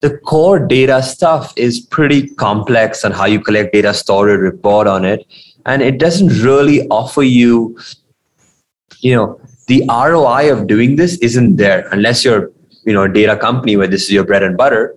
The 0.00 0.18
core 0.18 0.58
data 0.58 1.02
stuff 1.02 1.52
is 1.56 1.80
pretty 1.80 2.28
complex 2.34 3.04
on 3.04 3.12
how 3.12 3.26
you 3.26 3.40
collect 3.40 3.72
data, 3.72 3.94
store 3.94 4.30
it, 4.30 4.38
report 4.38 4.88
on 4.88 5.04
it, 5.04 5.26
and 5.64 5.80
it 5.80 5.98
doesn't 5.98 6.28
really 6.42 6.88
offer 6.88 7.22
you, 7.22 7.78
you 8.98 9.14
know, 9.14 9.40
the 9.68 9.84
ROI 9.88 10.52
of 10.52 10.66
doing 10.66 10.96
this 10.96 11.18
isn't 11.18 11.56
there 11.56 11.88
unless 11.92 12.24
you're, 12.24 12.50
you 12.84 12.92
know, 12.92 13.04
a 13.04 13.08
data 13.08 13.36
company 13.36 13.76
where 13.76 13.86
this 13.86 14.02
is 14.02 14.10
your 14.10 14.24
bread 14.24 14.42
and 14.42 14.56
butter. 14.56 14.96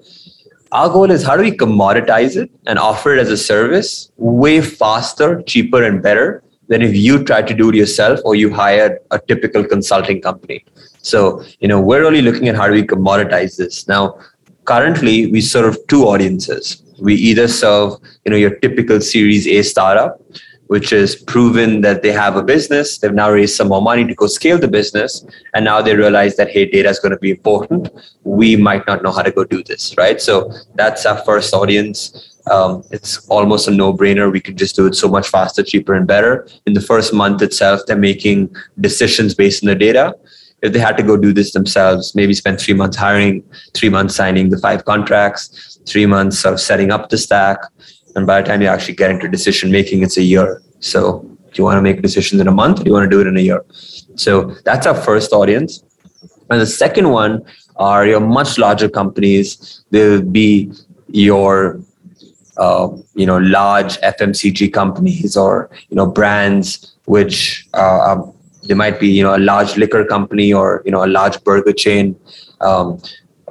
Our 0.71 0.89
goal 0.89 1.11
is 1.11 1.23
how 1.23 1.37
do 1.37 1.43
we 1.43 1.51
commoditize 1.55 2.35
it 2.35 2.49
and 2.65 2.79
offer 2.79 3.13
it 3.13 3.19
as 3.19 3.29
a 3.29 3.37
service 3.37 4.11
way 4.17 4.59
faster, 4.59 5.43
cheaper, 5.43 5.83
and 5.83 6.01
better 6.01 6.43
than 6.67 6.81
if 6.81 6.95
you 6.95 7.23
try 7.23 7.41
to 7.41 7.53
do 7.53 7.69
it 7.69 7.75
yourself 7.75 8.19
or 8.25 8.35
you 8.35 8.53
hired 8.53 8.99
a 9.11 9.19
typical 9.19 9.63
consulting 9.63 10.21
company. 10.21 10.65
So, 11.01 11.43
you 11.59 11.67
know, 11.67 11.79
we're 11.79 12.01
really 12.01 12.21
looking 12.21 12.47
at 12.47 12.55
how 12.55 12.67
do 12.67 12.73
we 12.73 12.83
commoditize 12.83 13.57
this. 13.57 13.87
Now, 13.87 14.19
currently 14.65 15.31
we 15.31 15.41
serve 15.41 15.77
two 15.87 16.05
audiences. 16.05 16.81
We 16.99 17.15
either 17.15 17.47
serve, 17.47 17.97
you 18.23 18.31
know, 18.31 18.37
your 18.37 18.55
typical 18.55 19.01
series 19.01 19.47
A 19.47 19.61
startup 19.61 20.21
which 20.67 20.91
is 20.91 21.15
proven 21.15 21.81
that 21.81 22.01
they 22.01 22.11
have 22.11 22.35
a 22.35 22.43
business. 22.43 22.97
They've 22.97 23.13
now 23.13 23.31
raised 23.31 23.55
some 23.55 23.67
more 23.67 23.81
money 23.81 24.05
to 24.05 24.15
go 24.15 24.27
scale 24.27 24.57
the 24.57 24.67
business. 24.67 25.25
And 25.53 25.65
now 25.65 25.81
they 25.81 25.95
realize 25.95 26.35
that, 26.37 26.49
hey, 26.49 26.65
data 26.65 26.89
is 26.89 26.99
going 26.99 27.11
to 27.11 27.19
be 27.19 27.31
important. 27.31 27.89
We 28.23 28.55
might 28.55 28.87
not 28.87 29.03
know 29.03 29.11
how 29.11 29.21
to 29.21 29.31
go 29.31 29.43
do 29.43 29.63
this, 29.63 29.95
right? 29.97 30.19
So 30.19 30.51
that's 30.75 31.05
our 31.05 31.17
first 31.23 31.53
audience. 31.53 32.34
Um, 32.51 32.83
it's 32.91 33.27
almost 33.27 33.67
a 33.67 33.71
no 33.71 33.93
brainer. 33.93 34.31
We 34.31 34.39
can 34.39 34.55
just 34.55 34.75
do 34.75 34.85
it 34.85 34.95
so 34.95 35.07
much 35.07 35.27
faster, 35.27 35.63
cheaper, 35.63 35.93
and 35.93 36.05
better. 36.05 36.47
In 36.65 36.73
the 36.73 36.81
first 36.81 37.13
month 37.13 37.41
itself, 37.41 37.81
they're 37.87 37.97
making 37.97 38.55
decisions 38.79 39.33
based 39.33 39.63
on 39.63 39.67
the 39.67 39.75
data. 39.75 40.15
If 40.61 40.73
they 40.73 40.79
had 40.79 40.97
to 40.97 41.03
go 41.03 41.17
do 41.17 41.33
this 41.33 41.53
themselves, 41.53 42.15
maybe 42.15 42.33
spend 42.33 42.59
three 42.59 42.73
months 42.73 42.97
hiring, 42.97 43.43
three 43.73 43.89
months 43.89 44.15
signing 44.15 44.49
the 44.49 44.57
five 44.57 44.85
contracts, 44.85 45.79
three 45.85 46.05
months 46.05 46.45
of 46.45 46.59
setting 46.59 46.91
up 46.91 47.09
the 47.09 47.17
stack, 47.17 47.59
and 48.15 48.25
by 48.25 48.41
the 48.41 48.47
time 48.47 48.61
you 48.61 48.67
actually 48.67 48.95
get 48.95 49.11
into 49.11 49.27
decision 49.27 49.71
making, 49.71 50.01
it's 50.01 50.17
a 50.17 50.23
year. 50.23 50.61
So 50.79 51.19
do 51.19 51.51
you 51.55 51.63
want 51.65 51.77
to 51.77 51.81
make 51.81 52.01
decisions 52.01 52.41
in 52.41 52.47
a 52.47 52.51
month 52.51 52.79
or 52.79 52.83
do 52.83 52.89
you 52.89 52.93
want 52.93 53.09
to 53.09 53.09
do 53.09 53.21
it 53.21 53.27
in 53.27 53.37
a 53.37 53.41
year? 53.41 53.63
So 54.15 54.55
that's 54.63 54.87
our 54.87 54.95
first 54.95 55.33
audience. 55.33 55.83
And 56.49 56.61
the 56.61 56.65
second 56.65 57.09
one 57.09 57.43
are 57.75 58.07
your 58.07 58.21
much 58.21 58.57
larger 58.57 58.87
companies. 58.87 59.83
They'll 59.91 60.21
be 60.21 60.71
your 61.09 61.81
uh, 62.57 62.89
you 63.15 63.25
know 63.25 63.37
large 63.37 63.97
FMCG 63.97 64.71
companies 64.73 65.35
or 65.37 65.69
you 65.89 65.95
know 65.95 66.05
brands 66.05 66.95
which 67.05 67.67
uh, 67.73 67.99
um, 68.11 68.33
they 68.67 68.73
might 68.73 68.99
be 68.99 69.07
you 69.07 69.23
know 69.23 69.35
a 69.35 69.39
large 69.39 69.77
liquor 69.77 70.05
company 70.05 70.53
or 70.53 70.81
you 70.85 70.91
know 70.91 71.03
a 71.03 71.07
large 71.07 71.43
burger 71.43 71.73
chain 71.73 72.15
um, 72.61 73.01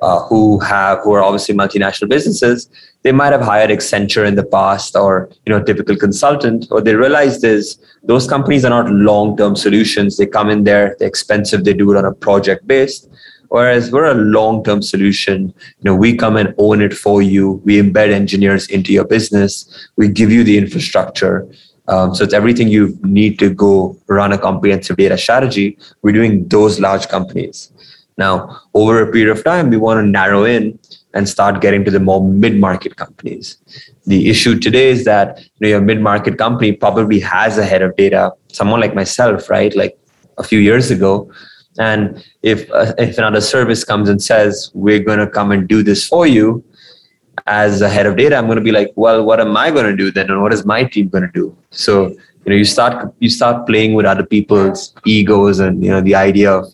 uh, 0.03 0.21
who 0.25 0.59
have 0.61 0.99
who 1.01 1.13
are 1.13 1.23
obviously 1.23 1.55
multinational 1.55 2.09
businesses 2.09 2.69
they 3.05 3.13
might 3.13 3.33
have 3.33 3.43
hired 3.43 3.71
accenture 3.71 4.27
in 4.27 4.35
the 4.35 4.43
past 4.43 4.97
or 4.97 5.29
you 5.47 5.53
know 5.53 5.63
typical 5.63 5.95
consultant. 5.95 6.67
What 6.71 6.85
they 6.87 6.95
realized 6.95 7.45
is 7.45 7.79
those 8.03 8.27
companies 8.27 8.65
are 8.65 8.71
not 8.71 8.91
long-term 8.91 9.57
solutions. 9.57 10.17
They 10.17 10.27
come 10.27 10.49
in 10.49 10.65
there 10.65 10.97
they're 10.99 11.09
expensive 11.09 11.65
they 11.65 11.75
do 11.75 11.93
it 11.93 11.99
on 11.99 12.07
a 12.07 12.13
project 12.13 12.67
based 12.67 13.09
whereas 13.55 13.91
we're 13.93 14.11
a 14.11 14.21
long-term 14.39 14.81
solution 14.83 15.53
you 15.79 15.85
know 15.85 15.95
we 16.05 16.17
come 16.25 16.37
and 16.37 16.55
own 16.59 16.81
it 16.87 16.95
for 17.05 17.21
you 17.23 17.45
we 17.65 17.81
embed 17.83 18.11
engineers 18.23 18.67
into 18.69 18.93
your 18.93 19.07
business 19.17 19.89
we 19.97 20.09
give 20.09 20.31
you 20.31 20.45
the 20.45 20.57
infrastructure 20.59 21.37
um, 21.87 22.15
so 22.15 22.25
it's 22.25 22.35
everything 22.41 22.69
you 22.69 22.99
need 23.03 23.39
to 23.39 23.51
go 23.67 23.97
run 24.07 24.33
a 24.33 24.39
comprehensive 24.39 24.97
data 24.97 25.19
strategy 25.19 25.79
we're 26.03 26.19
doing 26.21 26.49
those 26.49 26.81
large 26.81 27.09
companies 27.09 27.71
now, 28.17 28.61
over 28.75 29.03
a 29.03 29.11
period 29.11 29.37
of 29.37 29.43
time, 29.43 29.71
we 29.71 29.77
want 29.77 29.99
to 29.99 30.07
narrow 30.07 30.45
in 30.45 30.79
and 31.15 31.29
start 31.29 31.61
getting 31.61 31.85
to 31.85 31.91
the 31.91 32.01
more 32.01 32.23
mid-market 32.23 32.97
companies. 32.97 33.59
The 34.07 34.29
issue 34.29 34.59
today 34.59 34.91
is 34.91 35.05
that 35.05 35.39
you 35.39 35.61
know, 35.61 35.69
your 35.69 35.81
mid-market 35.81 36.39
company 36.39 36.73
probably 36.73 37.19
has 37.21 37.59
a 37.59 37.65
head 37.65 37.83
of 37.83 37.97
data, 37.97 38.33
someone 38.53 38.81
like 38.81 38.95
myself, 38.95 39.51
right? 39.51 39.75
Like 39.75 39.99
a 40.39 40.45
few 40.45 40.59
years 40.59 40.91
ago. 40.91 41.31
And 41.79 42.25
if 42.43 42.71
uh, 42.71 42.95
if 42.99 43.19
another 43.19 43.41
service 43.41 43.85
comes 43.85 44.09
and 44.09 44.23
says 44.23 44.71
we're 44.75 45.01
going 45.01 45.19
to 45.19 45.27
come 45.27 45.51
and 45.51 45.69
do 45.69 45.83
this 45.83 46.07
for 46.07 46.27
you, 46.27 46.65
as 47.47 47.81
a 47.83 47.89
head 47.89 48.07
of 48.07 48.17
data, 48.17 48.37
I'm 48.37 48.47
going 48.47 48.59
to 48.59 48.65
be 48.65 48.73
like, 48.73 48.93
well, 48.95 49.25
what 49.25 49.41
am 49.41 49.57
I 49.57 49.71
going 49.71 49.87
to 49.87 49.97
do 49.97 50.11
then, 50.11 50.31
and 50.31 50.41
what 50.43 50.53
is 50.53 50.65
my 50.65 50.85
team 50.85 51.09
going 51.09 51.25
to 51.25 51.33
do? 51.33 51.57
So 51.71 52.09
you 52.45 52.51
know, 52.51 52.57
you 52.57 52.65
start 52.65 53.13
you 53.19 53.31
start 53.31 53.67
playing 53.67 53.95
with 53.95 54.07
other 54.07 54.25
people's 54.25 54.95
egos 55.05 55.59
and 55.61 55.85
you 55.85 55.91
know 55.91 56.01
the 56.01 56.15
idea 56.15 56.53
of 56.53 56.73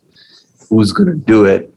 who's 0.69 0.93
going 0.93 1.09
to 1.09 1.17
do 1.17 1.45
it. 1.45 1.73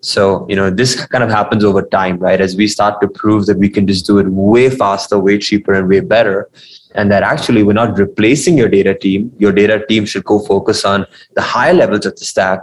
So, 0.00 0.46
you 0.48 0.54
know, 0.54 0.70
this 0.70 1.04
kind 1.06 1.24
of 1.24 1.30
happens 1.30 1.64
over 1.64 1.82
time, 1.82 2.18
right? 2.18 2.40
As 2.40 2.54
we 2.56 2.68
start 2.68 3.00
to 3.00 3.08
prove 3.08 3.46
that 3.46 3.58
we 3.58 3.68
can 3.68 3.86
just 3.86 4.06
do 4.06 4.18
it 4.18 4.28
way 4.28 4.70
faster, 4.70 5.18
way 5.18 5.38
cheaper, 5.38 5.74
and 5.74 5.88
way 5.88 6.00
better. 6.00 6.48
And 6.94 7.10
that 7.10 7.22
actually 7.22 7.62
we're 7.62 7.72
not 7.74 7.98
replacing 7.98 8.56
your 8.56 8.68
data 8.68 8.94
team. 8.94 9.32
Your 9.38 9.52
data 9.52 9.84
team 9.88 10.06
should 10.06 10.24
go 10.24 10.38
focus 10.40 10.84
on 10.84 11.06
the 11.34 11.42
higher 11.42 11.74
levels 11.74 12.06
of 12.06 12.16
the 12.16 12.24
stack. 12.24 12.60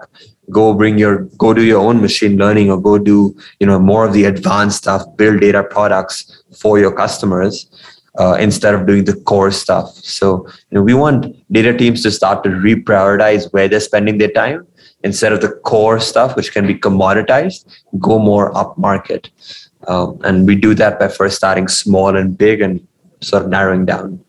Go 0.50 0.74
bring 0.74 0.98
your, 0.98 1.24
go 1.38 1.54
do 1.54 1.64
your 1.64 1.82
own 1.82 2.02
machine 2.02 2.38
learning 2.38 2.72
or 2.72 2.80
go 2.80 2.98
do, 2.98 3.36
you 3.60 3.68
know, 3.68 3.80
more 3.80 4.06
of 4.06 4.14
the 4.14 4.26
advanced 4.26 4.78
stuff, 4.78 5.04
build 5.16 5.42
data 5.42 5.64
products 5.64 6.44
for 6.60 6.80
your 6.80 6.92
customers. 6.92 7.70
Uh, 8.18 8.38
instead 8.40 8.74
of 8.74 8.88
doing 8.88 9.04
the 9.04 9.14
core 9.24 9.52
stuff. 9.52 9.94
So, 9.96 10.48
you 10.48 10.76
know, 10.76 10.82
we 10.82 10.94
want 10.94 11.36
data 11.52 11.78
teams 11.78 12.02
to 12.04 12.12
start 12.12 12.46
to 12.46 12.50
reprioritize 12.50 13.52
where 13.52 13.68
they're 13.68 13.82
spending 13.82 14.20
their 14.20 14.32
time 14.32 14.66
instead 15.04 15.34
of 15.34 15.42
the 15.42 15.50
core 15.50 16.00
stuff, 16.00 16.36
which 16.36 16.52
can 16.52 16.66
be 16.66 16.76
commoditized, 16.76 17.66
go 18.00 18.18
more 18.18 18.58
up 18.58 18.78
market. 18.78 19.30
Um, 19.88 20.20
and 20.24 20.48
we 20.48 20.56
do 20.56 20.74
that 20.76 21.00
by 21.00 21.10
first 21.10 21.36
starting 21.36 21.68
small 21.68 22.16
and 22.16 22.38
big 22.38 22.62
and 22.62 22.86
sort 23.22 23.44
of 23.44 23.50
narrowing 23.50 23.86
down. 23.86 24.24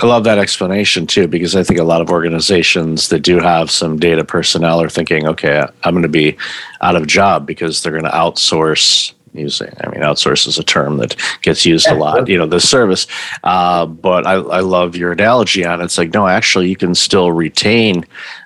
I 0.00 0.06
love 0.06 0.24
that 0.24 0.38
explanation 0.38 1.06
too, 1.06 1.26
because 1.26 1.56
I 1.56 1.64
think 1.64 1.80
a 1.80 1.84
lot 1.84 2.00
of 2.00 2.10
organizations 2.10 3.08
that 3.08 3.20
do 3.20 3.38
have 3.40 3.70
some 3.70 3.98
data 3.98 4.24
personnel 4.24 4.80
are 4.80 4.88
thinking, 4.88 5.26
okay, 5.26 5.66
I'm 5.82 5.92
going 5.92 6.02
to 6.02 6.08
be 6.08 6.36
out 6.80 6.94
of 6.94 7.06
job 7.06 7.46
because 7.46 7.82
they're 7.82 7.92
going 7.92 8.04
to 8.04 8.10
outsource 8.10 9.12
using 9.34 9.72
i 9.80 9.88
mean 9.90 10.00
outsource 10.00 10.46
is 10.46 10.58
a 10.58 10.64
term 10.64 10.96
that 10.96 11.14
gets 11.42 11.64
used 11.66 11.86
a 11.88 11.94
lot 11.94 12.28
you 12.28 12.38
know 12.38 12.46
the 12.46 12.60
service. 12.60 13.06
Uh, 13.44 13.86
but 13.86 14.26
I, 14.26 14.34
I 14.34 14.60
love 14.60 14.96
your 14.96 15.12
analogy 15.12 15.64
on 15.64 15.80
it. 15.80 15.84
It's 15.84 15.98
like 15.98 16.14
no 16.14 16.26
actually 16.26 16.68
you 16.68 16.76
can 16.76 16.94
still 16.94 17.30
retain 17.32 18.04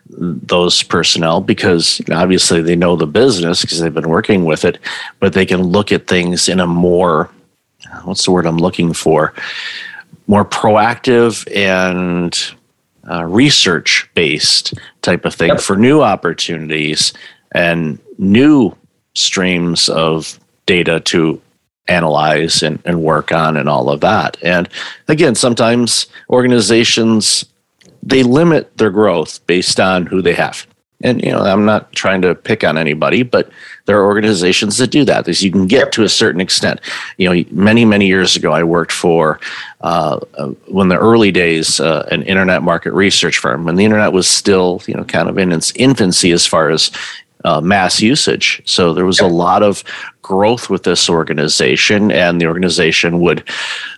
those 0.08 0.82
personnel 0.82 1.40
because 1.40 2.00
obviously 2.10 2.60
they 2.60 2.76
know 2.76 2.96
the 2.96 3.06
business 3.06 3.62
because 3.62 3.80
they've 3.80 3.94
been 3.94 4.08
working 4.08 4.44
with 4.44 4.64
it 4.64 4.78
but 5.20 5.32
they 5.32 5.46
can 5.46 5.62
look 5.62 5.92
at 5.92 6.06
things 6.06 6.48
in 6.48 6.60
a 6.60 6.66
more 6.66 7.30
what's 8.04 8.24
the 8.24 8.30
word 8.30 8.46
i'm 8.46 8.58
looking 8.58 8.92
for 8.92 9.32
more 10.26 10.44
proactive 10.44 11.46
and 11.54 12.54
uh, 13.10 13.24
research 13.24 14.08
based 14.14 14.74
type 15.02 15.24
of 15.24 15.34
thing 15.34 15.48
yep. 15.48 15.60
for 15.60 15.76
new 15.76 16.00
opportunities 16.02 17.12
and 17.52 17.98
new 18.18 18.74
streams 19.14 19.88
of 19.88 20.38
data 20.66 21.00
to 21.00 21.40
analyze 21.88 22.62
and, 22.62 22.80
and 22.84 23.02
work 23.02 23.32
on 23.32 23.56
and 23.56 23.68
all 23.68 23.90
of 23.90 24.00
that. 24.00 24.36
And 24.42 24.68
again, 25.08 25.34
sometimes 25.34 26.06
organizations 26.30 27.44
they 28.04 28.24
limit 28.24 28.76
their 28.78 28.90
growth 28.90 29.44
based 29.46 29.78
on 29.78 30.06
who 30.06 30.22
they 30.22 30.34
have. 30.34 30.66
And 31.02 31.22
you 31.22 31.32
know, 31.32 31.40
I'm 31.40 31.64
not 31.64 31.92
trying 31.92 32.22
to 32.22 32.34
pick 32.34 32.64
on 32.64 32.78
anybody, 32.78 33.22
but 33.22 33.50
there 33.86 33.98
are 33.98 34.06
organizations 34.06 34.78
that 34.78 34.90
do 34.90 35.04
that. 35.04 35.26
You 35.42 35.50
can 35.50 35.66
get 35.66 35.92
to 35.92 36.04
a 36.04 36.08
certain 36.08 36.40
extent. 36.40 36.80
You 37.16 37.28
know, 37.28 37.44
many 37.50 37.84
many 37.84 38.06
years 38.06 38.36
ago, 38.36 38.52
I 38.52 38.62
worked 38.62 38.92
for 38.92 39.40
uh, 39.80 40.20
uh, 40.38 40.48
when 40.68 40.88
the 40.88 40.98
early 40.98 41.32
days 41.32 41.80
uh, 41.80 42.06
an 42.10 42.22
internet 42.22 42.62
market 42.62 42.92
research 42.92 43.38
firm 43.38 43.64
when 43.64 43.76
the 43.76 43.84
internet 43.84 44.12
was 44.12 44.28
still 44.28 44.80
you 44.86 44.94
know 44.94 45.04
kind 45.04 45.28
of 45.28 45.38
in 45.38 45.52
its 45.52 45.72
infancy 45.76 46.30
as 46.30 46.46
far 46.46 46.70
as 46.70 46.90
uh, 47.44 47.60
mass 47.60 48.00
usage. 48.00 48.62
So 48.64 48.94
there 48.94 49.06
was 49.06 49.20
a 49.20 49.26
lot 49.26 49.62
of 49.62 49.84
growth 50.22 50.70
with 50.70 50.84
this 50.84 51.10
organization, 51.10 52.10
and 52.12 52.40
the 52.40 52.46
organization 52.46 53.20
would 53.20 53.48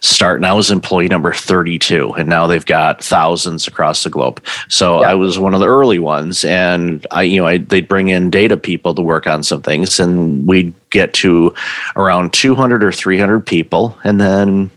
start. 0.01 0.37
And 0.37 0.47
I 0.47 0.53
was 0.55 0.71
employee 0.71 1.09
number 1.09 1.33
32, 1.33 2.15
and 2.15 2.29
now 2.29 2.47
they've 2.47 2.65
got 2.65 3.03
thousands 3.05 3.67
across 3.67 4.05
the 4.05 4.11
globe. 4.11 4.43
So 4.69 5.03
I 5.03 5.15
was 5.15 5.39
one 5.39 5.55
of 5.55 5.61
the 5.61 5.69
early 5.69 5.99
ones, 5.99 6.45
and 6.45 7.07
I, 7.11 7.23
you 7.23 7.41
know, 7.41 7.47
I, 7.47 7.59
they'd 7.59 7.89
bring 7.89 8.09
in 8.09 8.31
data 8.31 8.57
people 8.57 8.95
to 8.95 9.03
work 9.03 9.27
on 9.27 9.43
some 9.43 9.63
things, 9.63 10.01
and 10.01 10.47
we'd 10.47 10.75
get 10.91 11.13
to 11.15 11.55
around 11.97 12.33
200 12.33 12.83
or 12.83 12.93
300 12.93 13.41
people, 13.41 13.97
and 14.05 14.21
then 14.21 14.71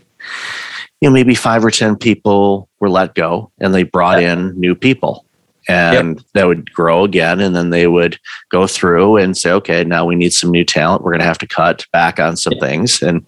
you 1.00 1.08
know 1.08 1.12
maybe 1.12 1.34
five 1.34 1.64
or 1.64 1.70
ten 1.70 1.96
people 1.96 2.68
were 2.80 2.90
let 2.90 3.14
go 3.14 3.50
and 3.58 3.72
they 3.72 3.84
brought 3.84 4.20
in 4.20 4.58
new 4.58 4.74
people 4.74 5.24
and 5.68 6.16
yep. 6.16 6.26
that 6.34 6.46
would 6.46 6.72
grow 6.72 7.04
again 7.04 7.40
and 7.40 7.54
then 7.54 7.70
they 7.70 7.86
would 7.86 8.18
go 8.50 8.66
through 8.66 9.16
and 9.18 9.36
say 9.36 9.50
okay 9.50 9.84
now 9.84 10.04
we 10.04 10.16
need 10.16 10.32
some 10.32 10.50
new 10.50 10.64
talent. 10.64 11.02
We're 11.02 11.12
going 11.12 11.20
to 11.20 11.26
have 11.26 11.38
to 11.38 11.46
cut 11.46 11.86
back 11.92 12.18
on 12.18 12.36
some 12.36 12.54
things. 12.58 13.02
And 13.02 13.26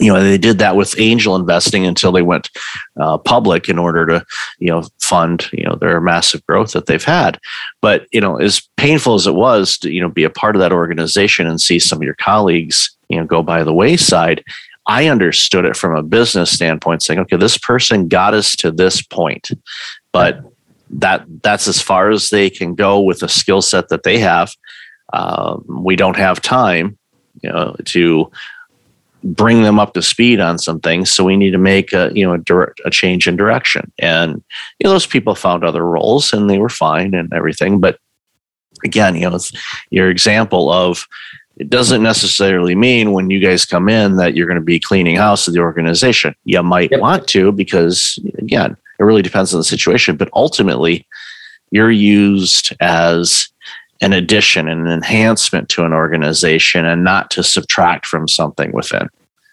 you 0.00 0.12
know 0.12 0.22
they 0.22 0.38
did 0.38 0.58
that 0.58 0.76
with 0.76 0.98
angel 0.98 1.36
investing 1.36 1.86
until 1.86 2.10
they 2.10 2.22
went 2.22 2.50
uh, 2.98 3.16
public 3.18 3.68
in 3.68 3.78
order 3.78 4.06
to 4.06 4.26
you 4.58 4.68
know 4.68 4.82
fund 5.00 5.48
you 5.52 5.64
know 5.64 5.76
their 5.76 6.00
massive 6.00 6.44
growth 6.46 6.72
that 6.72 6.86
they've 6.86 7.04
had. 7.04 7.38
But 7.80 8.06
you 8.12 8.20
know 8.20 8.36
as 8.36 8.68
painful 8.76 9.14
as 9.14 9.26
it 9.26 9.34
was 9.34 9.78
to 9.78 9.92
you 9.92 10.00
know 10.00 10.08
be 10.08 10.24
a 10.24 10.30
part 10.30 10.56
of 10.56 10.60
that 10.60 10.72
organization 10.72 11.46
and 11.46 11.60
see 11.60 11.78
some 11.78 11.98
of 11.98 12.02
your 12.02 12.14
colleagues 12.14 12.96
you 13.08 13.18
know 13.18 13.26
go 13.26 13.42
by 13.42 13.62
the 13.62 13.74
wayside 13.74 14.42
i 14.86 15.08
understood 15.08 15.64
it 15.64 15.76
from 15.76 15.94
a 15.94 16.02
business 16.02 16.50
standpoint 16.50 17.02
saying 17.02 17.20
okay 17.20 17.36
this 17.36 17.58
person 17.58 18.08
got 18.08 18.34
us 18.34 18.56
to 18.56 18.70
this 18.70 19.02
point 19.02 19.50
but 20.12 20.40
that 20.94 21.24
that's 21.42 21.68
as 21.68 21.80
far 21.80 22.10
as 22.10 22.30
they 22.30 22.48
can 22.48 22.74
go 22.74 23.00
with 23.00 23.20
the 23.20 23.28
skill 23.28 23.62
set 23.62 23.88
that 23.88 24.04
they 24.04 24.18
have. 24.18 24.52
Um, 25.12 25.64
we 25.68 25.96
don't 25.96 26.16
have 26.16 26.40
time, 26.40 26.98
you 27.42 27.50
know, 27.50 27.76
to 27.86 28.30
bring 29.22 29.62
them 29.62 29.78
up 29.78 29.94
to 29.94 30.02
speed 30.02 30.38
on 30.38 30.58
some 30.58 30.80
things. 30.80 31.10
So 31.10 31.24
we 31.24 31.36
need 31.36 31.52
to 31.52 31.58
make 31.58 31.92
a 31.92 32.10
you 32.14 32.24
know 32.24 32.34
a, 32.34 32.38
direct, 32.38 32.80
a 32.84 32.90
change 32.90 33.26
in 33.26 33.36
direction. 33.36 33.92
And 33.98 34.42
you 34.78 34.84
know, 34.84 34.90
those 34.90 35.06
people 35.06 35.34
found 35.34 35.64
other 35.64 35.84
roles 35.84 36.32
and 36.32 36.48
they 36.48 36.58
were 36.58 36.68
fine 36.68 37.14
and 37.14 37.32
everything. 37.32 37.80
But 37.80 37.98
again, 38.84 39.16
you 39.16 39.28
know, 39.28 39.38
your 39.90 40.10
example 40.10 40.70
of 40.70 41.06
it 41.56 41.70
doesn't 41.70 42.02
necessarily 42.02 42.74
mean 42.74 43.12
when 43.12 43.30
you 43.30 43.38
guys 43.38 43.64
come 43.64 43.88
in 43.88 44.16
that 44.16 44.34
you're 44.34 44.46
going 44.46 44.58
to 44.58 44.64
be 44.64 44.80
cleaning 44.80 45.16
house 45.16 45.46
of 45.46 45.54
the 45.54 45.60
organization. 45.60 46.34
You 46.44 46.62
might 46.62 46.90
yep. 46.90 47.00
want 47.00 47.28
to 47.28 47.52
because 47.52 48.18
again, 48.38 48.76
it 48.98 49.04
really 49.04 49.22
depends 49.22 49.52
on 49.54 49.60
the 49.60 49.64
situation, 49.64 50.16
but 50.16 50.28
ultimately, 50.34 51.06
you're 51.70 51.90
used 51.90 52.72
as 52.80 53.48
an 54.00 54.12
addition, 54.12 54.68
and 54.68 54.86
an 54.86 54.92
enhancement 54.92 55.68
to 55.70 55.84
an 55.84 55.92
organization, 55.92 56.84
and 56.84 57.04
not 57.04 57.30
to 57.30 57.42
subtract 57.42 58.06
from 58.06 58.28
something 58.28 58.72
within. 58.72 59.08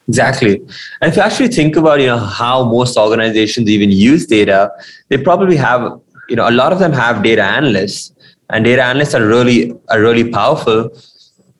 Exactly. 0.07 0.57
And 0.99 1.09
if 1.11 1.15
you 1.15 1.21
actually 1.21 1.47
think 1.49 1.75
about, 1.75 1.99
you 1.99 2.07
know, 2.07 2.17
how 2.17 2.65
most 2.65 2.97
organizations 2.97 3.69
even 3.69 3.91
use 3.91 4.25
data, 4.25 4.71
they 5.09 5.17
probably 5.17 5.55
have, 5.55 5.99
you 6.27 6.35
know, 6.35 6.49
a 6.49 6.51
lot 6.51 6.73
of 6.73 6.79
them 6.79 6.91
have 6.91 7.23
data 7.23 7.43
analysts, 7.43 8.11
and 8.49 8.65
data 8.65 8.83
analysts 8.83 9.13
are 9.13 9.25
really 9.25 9.73
are 9.89 10.01
really 10.01 10.29
powerful. 10.29 10.89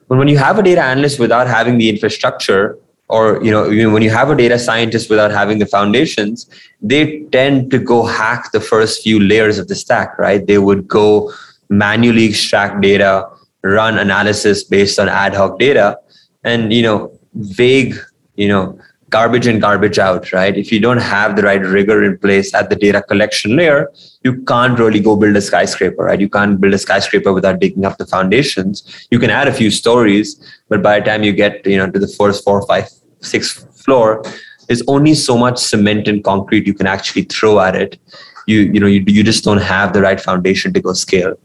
But 0.08 0.18
when 0.18 0.28
you 0.28 0.38
have 0.38 0.60
a 0.60 0.64
data 0.64 0.82
analyst 0.82 1.20
without 1.20 1.48
having 1.48 1.78
the 1.78 1.88
infrastructure, 1.88 2.78
or 3.12 3.44
you 3.44 3.52
know 3.52 3.92
when 3.94 4.02
you 4.02 4.10
have 4.10 4.30
a 4.30 4.36
data 4.36 4.58
scientist 4.58 5.10
without 5.10 5.32
having 5.32 5.60
the 5.60 5.66
foundations 5.66 6.48
they 6.82 7.22
tend 7.38 7.70
to 7.70 7.78
go 7.78 8.04
hack 8.06 8.52
the 8.54 8.62
first 8.62 9.04
few 9.04 9.20
layers 9.20 9.60
of 9.60 9.68
the 9.68 9.76
stack 9.76 10.18
right? 10.18 10.48
They 10.48 10.58
would 10.58 10.88
go 10.88 11.32
manually 11.70 12.26
extract 12.26 12.82
data 12.82 13.28
run 13.64 14.00
analysis 14.00 14.64
based 14.64 14.98
on 14.98 15.10
ad 15.10 15.36
hoc 15.36 15.60
data 15.60 15.98
and 16.44 16.74
you 16.74 16.82
know 16.82 17.12
vague 17.34 17.96
you 18.36 18.48
know 18.48 18.80
garbage 19.10 19.46
in 19.46 19.60
garbage 19.60 20.00
out 20.00 20.32
right? 20.32 20.58
If 20.58 20.72
you 20.72 20.80
don't 20.80 21.00
have 21.00 21.36
the 21.36 21.44
right 21.44 21.62
rigor 21.62 22.02
in 22.06 22.18
place 22.18 22.54
at 22.54 22.70
the 22.70 22.78
data 22.78 23.02
collection 23.02 23.58
layer 23.58 23.92
you 24.24 24.42
can't 24.44 24.80
really 24.80 25.02
go 25.02 25.18
build 25.18 25.36
a 25.36 25.42
skyscraper 25.42 26.06
right? 26.06 26.22
You 26.22 26.30
can't 26.30 26.62
build 26.62 26.74
a 26.74 26.78
skyscraper 26.78 27.34
without 27.34 27.60
digging 27.60 27.84
up 27.84 27.98
the 27.98 28.06
foundations. 28.06 29.06
You 29.12 29.20
can 29.20 29.30
add 29.30 29.50
a 29.50 29.54
few 29.54 29.70
stories 29.70 30.34
but 30.70 30.82
by 30.82 30.98
the 31.00 31.06
time 31.06 31.24
you 31.24 31.34
get 31.34 31.68
you 31.68 31.78
know 31.78 31.92
to 31.92 32.00
the 32.00 32.08
first 32.08 32.46
four 32.46 32.60
or 32.62 32.68
five 32.68 32.90
sixth 33.22 33.84
floor, 33.84 34.24
there's 34.68 34.84
only 34.88 35.14
so 35.14 35.38
much 35.38 35.58
cement 35.58 36.08
and 36.08 36.24
concrete 36.24 36.68
you 36.68 36.74
can 36.74 36.88
actually 36.88 37.24
throw 37.24 37.60
at 37.60 37.76
it. 37.76 38.00
You 38.48 38.60
you 38.74 38.80
know 38.80 38.88
you, 38.88 39.04
you 39.08 39.24
just 39.24 39.44
don't 39.44 39.62
have 39.62 39.94
the 39.94 40.02
right 40.02 40.20
foundation 40.20 40.74
to 40.74 40.82
go 40.82 40.94
scale, 40.94 41.36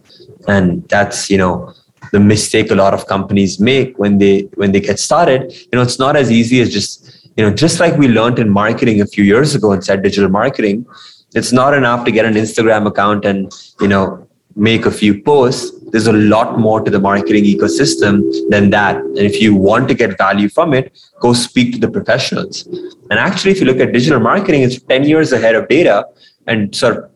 and 0.48 0.88
that's 0.88 1.30
you 1.30 1.38
know 1.38 1.74
the 2.12 2.20
mistake 2.20 2.70
a 2.70 2.74
lot 2.74 2.94
of 2.94 3.06
companies 3.06 3.58
make 3.60 3.98
when 3.98 4.18
they 4.18 4.42
when 4.54 4.72
they 4.72 4.80
get 4.80 4.98
started. 4.98 5.52
You 5.52 5.74
know 5.74 5.82
it's 5.82 5.98
not 5.98 6.16
as 6.16 6.30
easy 6.30 6.60
as 6.60 6.72
just 6.72 7.30
you 7.36 7.44
know 7.44 7.52
just 7.52 7.80
like 7.80 7.96
we 7.96 8.08
learned 8.08 8.38
in 8.38 8.48
marketing 8.48 9.00
a 9.00 9.06
few 9.06 9.24
years 9.24 9.54
ago 9.54 9.72
inside 9.72 10.02
digital 10.02 10.30
marketing. 10.30 10.86
It's 11.34 11.52
not 11.52 11.74
enough 11.74 12.04
to 12.06 12.12
get 12.12 12.24
an 12.24 12.34
Instagram 12.34 12.86
account 12.86 13.24
and 13.24 13.52
you 13.80 13.88
know 13.88 14.26
make 14.54 14.86
a 14.86 14.90
few 14.90 15.20
posts 15.22 15.75
there's 15.92 16.06
a 16.06 16.12
lot 16.12 16.58
more 16.58 16.80
to 16.80 16.90
the 16.90 16.98
marketing 16.98 17.44
ecosystem 17.44 18.22
than 18.50 18.70
that. 18.70 18.96
And 18.96 19.18
if 19.18 19.40
you 19.40 19.54
want 19.54 19.88
to 19.88 19.94
get 19.94 20.18
value 20.18 20.48
from 20.48 20.74
it, 20.74 20.98
go 21.20 21.32
speak 21.32 21.72
to 21.74 21.78
the 21.78 21.90
professionals. 21.90 22.66
And 23.10 23.18
actually, 23.18 23.52
if 23.52 23.60
you 23.60 23.66
look 23.66 23.78
at 23.78 23.92
digital 23.92 24.20
marketing, 24.20 24.62
it's 24.62 24.80
10 24.82 25.04
years 25.04 25.32
ahead 25.32 25.54
of 25.54 25.68
data. 25.68 26.06
And 26.46 26.74
so 26.74 27.08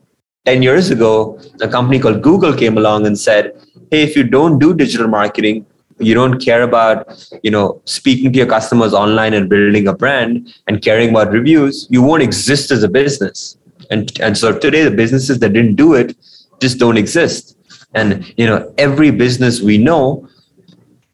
10 0.45 0.61
years 0.63 0.89
ago, 0.89 1.39
a 1.61 1.67
company 1.67 1.99
called 1.99 2.21
Google 2.21 2.55
came 2.55 2.77
along 2.77 3.05
and 3.05 3.19
said, 3.19 3.53
hey, 3.91 4.03
if 4.03 4.15
you 4.15 4.23
don't 4.23 4.57
do 4.57 4.73
digital 4.73 5.07
marketing, 5.07 5.65
you 5.99 6.15
don't 6.15 6.39
care 6.39 6.63
about 6.63 7.29
you 7.43 7.51
know 7.51 7.81
speaking 7.85 8.31
to 8.33 8.37
your 8.37 8.47
customers 8.47 8.93
online 8.93 9.33
and 9.33 9.49
building 9.49 9.87
a 9.87 9.93
brand 9.93 10.53
and 10.67 10.81
caring 10.81 11.11
about 11.11 11.31
reviews 11.31 11.87
you 11.91 12.01
won't 12.01 12.23
exist 12.23 12.71
as 12.71 12.81
a 12.81 12.89
business 12.89 13.57
and 13.91 14.19
and 14.19 14.37
so 14.37 14.57
today 14.57 14.83
the 14.83 14.91
businesses 14.91 15.39
that 15.39 15.53
didn't 15.53 15.75
do 15.75 15.93
it 15.93 16.17
just 16.59 16.79
don't 16.79 16.97
exist 16.97 17.55
and 17.93 18.33
you 18.37 18.45
know, 18.45 18.73
every 18.77 19.11
business 19.11 19.61
we 19.61 19.77
know 19.77 20.27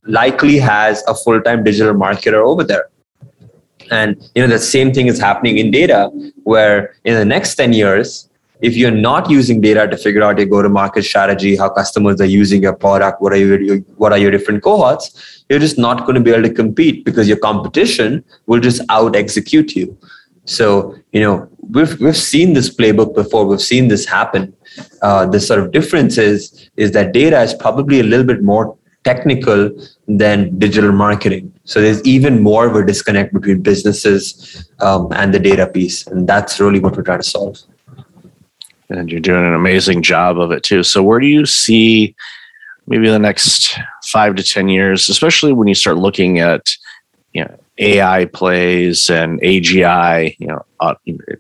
likely 0.05 0.57
has 0.57 1.03
a 1.07 1.15
full-time 1.15 1.63
digital 1.63 1.93
marketer 1.93 2.45
over 2.45 2.63
there. 2.63 2.89
And 3.91 4.21
you 4.35 4.41
know, 4.41 4.47
the 4.47 4.59
same 4.59 4.93
thing 4.93 5.07
is 5.07 5.19
happening 5.19 5.57
in 5.57 5.71
data, 5.71 6.09
where 6.43 6.95
in 7.03 7.15
the 7.15 7.25
next 7.25 7.55
10 7.55 7.73
years, 7.73 8.29
if 8.61 8.75
you're 8.75 8.91
not 8.91 9.29
using 9.29 9.61
data 9.61 9.87
to 9.87 9.97
figure 9.97 10.23
out 10.23 10.37
your 10.39 10.47
go-to-market 10.47 11.03
strategy, 11.03 11.55
how 11.55 11.69
customers 11.69 12.19
are 12.19 12.25
using 12.25 12.63
your 12.63 12.73
product, 12.73 13.21
what 13.21 13.31
are 13.31 13.37
your 13.37 13.77
what 13.97 14.11
are 14.11 14.17
your 14.17 14.31
different 14.31 14.63
cohorts, 14.63 15.45
you're 15.49 15.59
just 15.59 15.77
not 15.77 16.01
going 16.01 16.15
to 16.15 16.21
be 16.21 16.31
able 16.31 16.43
to 16.43 16.53
compete 16.53 17.05
because 17.05 17.27
your 17.27 17.37
competition 17.37 18.23
will 18.47 18.59
just 18.59 18.81
out 18.89 19.15
execute 19.15 19.75
you. 19.75 19.97
So, 20.45 20.95
you 21.11 21.21
know, 21.21 21.49
we've 21.71 21.99
we've 21.99 22.17
seen 22.17 22.53
this 22.53 22.73
playbook 22.73 23.13
before. 23.15 23.45
We've 23.45 23.62
seen 23.62 23.88
this 23.88 24.06
happen. 24.06 24.56
Uh, 25.01 25.25
the 25.25 25.39
sort 25.39 25.60
of 25.60 25.71
difference 25.71 26.17
is 26.17 26.69
is 26.77 26.91
that 26.91 27.13
data 27.13 27.41
is 27.41 27.53
probably 27.53 27.99
a 27.99 28.03
little 28.03 28.25
bit 28.25 28.43
more 28.43 28.77
technical 29.03 29.71
than 30.08 30.58
digital 30.60 30.91
marketing. 30.91 31.53
So 31.63 31.82
there's 31.82 32.03
even 32.03 32.41
more 32.41 32.67
of 32.67 32.75
a 32.75 32.86
disconnect 32.86 33.34
between 33.34 33.62
businesses 33.62 34.69
um, 34.80 35.12
and 35.13 35.34
the 35.34 35.39
data 35.39 35.67
piece, 35.67 36.06
and 36.08 36.27
that's 36.27 36.60
really 36.60 36.80
what 36.80 36.95
we're 36.95 37.03
trying 37.03 37.19
to 37.19 37.30
solve. 37.30 37.58
And 38.89 39.12
you're 39.12 39.19
doing 39.19 39.45
an 39.45 39.53
amazing 39.53 40.01
job 40.01 40.39
of 40.39 40.51
it 40.51 40.63
too. 40.63 40.84
So 40.84 41.03
where 41.03 41.19
do 41.19 41.27
you 41.27 41.45
see 41.45 42.15
maybe 42.88 43.10
the 43.10 43.19
next 43.19 43.77
five 44.06 44.36
to 44.36 44.43
ten 44.43 44.69
years, 44.69 45.10
especially 45.10 45.53
when 45.53 45.67
you 45.67 45.75
start 45.75 45.97
looking 45.97 46.39
at 46.39 46.69
you 47.34 47.43
know 47.43 47.58
AI 47.79 48.25
plays 48.25 49.09
and 49.09 49.39
AGI, 49.41 50.35
you 50.39 50.47
know, 50.47 50.65
uh, 50.79 50.95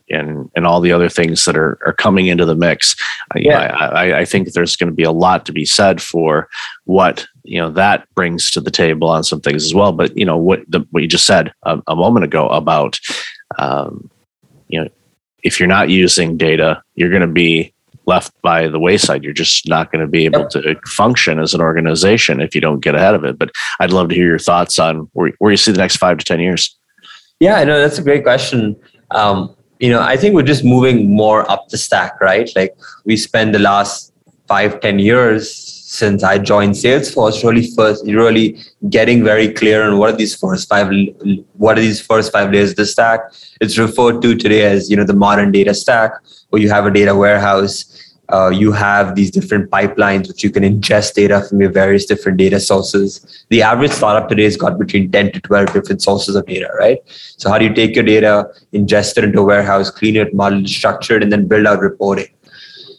and 0.09 0.49
and 0.55 0.67
all 0.67 0.81
the 0.81 0.91
other 0.91 1.09
things 1.09 1.45
that 1.45 1.57
are 1.57 1.79
are 1.85 1.93
coming 1.93 2.27
into 2.27 2.45
the 2.45 2.55
mix. 2.55 2.95
Yeah. 3.35 3.75
I, 3.75 4.19
I, 4.19 4.25
think 4.25 4.51
there's 4.51 4.75
going 4.75 4.89
to 4.89 4.95
be 4.95 5.03
a 5.03 5.11
lot 5.11 5.45
to 5.45 5.51
be 5.51 5.65
said 5.65 6.01
for 6.01 6.47
what 6.85 7.27
you 7.43 7.59
know 7.59 7.69
that 7.71 8.07
brings 8.15 8.51
to 8.51 8.61
the 8.61 8.71
table 8.71 9.09
on 9.09 9.23
some 9.23 9.41
things 9.41 9.65
as 9.65 9.73
well. 9.73 9.91
But 9.91 10.15
you 10.17 10.25
know 10.25 10.37
what 10.37 10.61
the, 10.67 10.85
what 10.91 11.01
you 11.01 11.09
just 11.09 11.25
said 11.25 11.53
a, 11.63 11.81
a 11.87 11.95
moment 11.95 12.25
ago 12.25 12.47
about, 12.49 12.99
um, 13.57 14.09
you 14.67 14.81
know, 14.81 14.89
if 15.43 15.59
you're 15.59 15.67
not 15.67 15.89
using 15.89 16.37
data, 16.37 16.81
you're 16.95 17.09
going 17.09 17.21
to 17.21 17.27
be 17.27 17.73
left 18.07 18.33
by 18.41 18.67
the 18.67 18.79
wayside. 18.79 19.23
You're 19.23 19.33
just 19.33 19.67
not 19.67 19.91
going 19.91 20.01
to 20.01 20.07
be 20.07 20.25
able 20.25 20.47
to 20.47 20.75
function 20.85 21.39
as 21.39 21.53
an 21.53 21.61
organization 21.61 22.41
if 22.41 22.55
you 22.55 22.61
don't 22.61 22.79
get 22.79 22.95
ahead 22.95 23.13
of 23.13 23.23
it. 23.23 23.37
But 23.37 23.51
I'd 23.79 23.91
love 23.91 24.09
to 24.09 24.15
hear 24.15 24.27
your 24.27 24.39
thoughts 24.39 24.79
on 24.79 25.09
where, 25.13 25.31
where 25.39 25.51
you 25.51 25.57
see 25.57 25.71
the 25.71 25.77
next 25.77 25.97
five 25.97 26.17
to 26.17 26.25
10 26.25 26.39
years. 26.39 26.75
Yeah, 27.39 27.55
I 27.55 27.65
know 27.65 27.79
that's 27.79 27.99
a 27.99 28.03
great 28.03 28.23
question. 28.23 28.75
Um, 29.11 29.55
you 29.79 29.89
know, 29.89 30.01
I 30.01 30.17
think 30.17 30.33
we're 30.33 30.41
just 30.43 30.63
moving 30.63 31.09
more 31.09 31.49
up 31.51 31.69
the 31.69 31.77
stack, 31.77 32.19
right? 32.19 32.49
Like 32.55 32.75
we 33.05 33.15
spend 33.15 33.53
the 33.53 33.59
last 33.59 34.11
five, 34.47 34.79
ten 34.79 34.97
years 34.97 35.76
since 35.87 36.23
I 36.23 36.37
joined 36.37 36.73
Salesforce, 36.73 37.43
really 37.43 37.71
first, 37.71 38.05
really 38.05 38.59
getting 38.89 39.23
very 39.23 39.53
clear 39.53 39.83
on 39.83 39.97
what 39.97 40.13
are 40.13 40.17
these 40.17 40.35
first 40.35 40.67
five, 40.67 40.91
what 41.53 41.77
are 41.77 41.81
these 41.81 42.01
first 42.01 42.31
five 42.31 42.51
layers 42.51 42.71
of 42.71 42.75
the 42.75 42.85
stack. 42.85 43.21
It's 43.61 43.77
referred 43.77 44.21
to 44.21 44.35
today 44.35 44.63
as, 44.63 44.89
you 44.89 44.97
know, 44.97 45.05
the 45.05 45.13
modern 45.13 45.51
data 45.51 45.73
stack, 45.73 46.11
where 46.49 46.61
you 46.61 46.69
have 46.69 46.85
a 46.85 46.91
data 46.91 47.15
warehouse 47.15 48.07
uh, 48.29 48.49
you 48.49 48.73
have 48.73 49.15
these 49.15 49.31
different 49.31 49.71
pipelines 49.71 50.27
which 50.27 50.43
you 50.43 50.49
can 50.49 50.63
ingest 50.63 51.13
data 51.13 51.41
from 51.41 51.61
your 51.61 51.71
various 51.71 52.05
different 52.05 52.37
data 52.37 52.59
sources. 52.59 53.45
The 53.49 53.61
average 53.61 53.91
startup 53.91 54.27
today 54.27 54.43
has 54.43 54.57
got 54.57 54.77
between 54.77 55.11
10 55.11 55.31
to 55.31 55.39
12 55.39 55.71
different 55.71 56.01
sources 56.01 56.35
of 56.35 56.45
data, 56.45 56.69
right? 56.77 56.99
So, 57.37 57.49
how 57.49 57.57
do 57.57 57.65
you 57.65 57.73
take 57.73 57.95
your 57.95 58.03
data, 58.03 58.51
ingest 58.73 59.17
it 59.17 59.23
into 59.23 59.39
a 59.39 59.43
warehouse, 59.43 59.89
clean 59.89 60.17
it, 60.17 60.33
model 60.33 60.61
it, 60.61 60.67
structure 60.67 61.15
it, 61.15 61.23
and 61.23 61.31
then 61.31 61.47
build 61.47 61.65
out 61.65 61.79
reporting? 61.79 62.27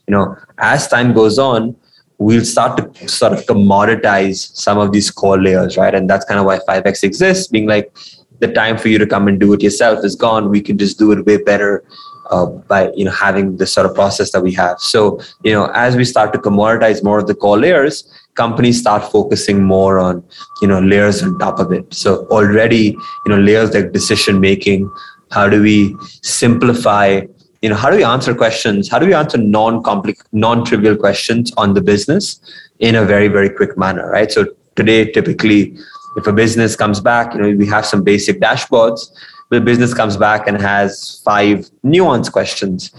You 0.06 0.12
know, 0.12 0.36
as 0.56 0.88
time 0.88 1.12
goes 1.12 1.38
on, 1.38 1.76
we'll 2.18 2.44
start 2.44 2.76
to 2.76 3.08
sort 3.08 3.32
of 3.32 3.46
commoditize 3.46 4.54
some 4.56 4.78
of 4.78 4.92
these 4.92 5.10
core 5.10 5.40
layers, 5.40 5.76
right? 5.76 5.94
And 5.94 6.10
that's 6.10 6.24
kind 6.24 6.40
of 6.40 6.46
why 6.46 6.58
5x 6.58 7.04
exists, 7.04 7.46
being 7.46 7.66
like 7.66 7.96
the 8.40 8.52
time 8.52 8.76
for 8.76 8.88
you 8.88 8.98
to 8.98 9.06
come 9.06 9.28
and 9.28 9.38
do 9.38 9.52
it 9.52 9.62
yourself 9.62 10.04
is 10.04 10.14
gone. 10.14 10.50
We 10.50 10.60
can 10.60 10.78
just 10.78 10.98
do 10.98 11.12
it 11.12 11.24
way 11.26 11.38
better 11.38 11.84
uh, 12.30 12.46
by 12.46 12.92
you 12.94 13.04
know 13.04 13.10
having 13.10 13.56
this 13.56 13.72
sort 13.72 13.86
of 13.86 13.94
process 13.94 14.32
that 14.32 14.42
we 14.42 14.52
have. 14.52 14.78
So 14.80 15.20
you 15.42 15.52
know 15.52 15.70
as 15.74 15.96
we 15.96 16.04
start 16.04 16.32
to 16.34 16.38
commoditize 16.38 17.02
more 17.02 17.18
of 17.18 17.26
the 17.26 17.34
core 17.34 17.58
layers, 17.58 18.10
companies 18.34 18.78
start 18.78 19.10
focusing 19.10 19.62
more 19.62 19.98
on 19.98 20.24
you 20.62 20.68
know 20.68 20.80
layers 20.80 21.22
on 21.22 21.38
top 21.38 21.58
of 21.58 21.72
it. 21.72 21.92
So 21.92 22.26
already 22.26 22.96
you 23.26 23.28
know 23.28 23.38
layers 23.38 23.74
like 23.74 23.92
decision 23.92 24.40
making. 24.40 24.90
How 25.30 25.48
do 25.48 25.62
we 25.62 25.94
simplify? 26.22 27.22
You 27.62 27.70
know 27.70 27.76
how 27.76 27.90
do 27.90 27.96
we 27.96 28.04
answer 28.04 28.34
questions? 28.34 28.88
How 28.88 28.98
do 28.98 29.06
we 29.06 29.14
answer 29.14 29.38
non-complex, 29.38 30.22
non-trivial 30.32 30.96
questions 30.96 31.52
on 31.56 31.74
the 31.74 31.80
business 31.80 32.40
in 32.78 32.94
a 32.94 33.04
very 33.04 33.28
very 33.28 33.50
quick 33.50 33.76
manner? 33.76 34.10
Right. 34.10 34.30
So 34.30 34.46
today 34.76 35.10
typically 35.10 35.76
if 36.16 36.26
a 36.26 36.32
business 36.32 36.74
comes 36.74 37.00
back, 37.00 37.34
you 37.34 37.40
know, 37.40 37.50
we 37.56 37.66
have 37.66 37.84
some 37.86 38.02
basic 38.02 38.40
dashboards 38.40 39.10
the 39.50 39.60
business 39.60 39.94
comes 39.94 40.16
back 40.16 40.46
and 40.46 40.60
has 40.60 41.20
five 41.24 41.70
nuanced 41.84 42.32
questions 42.32 42.92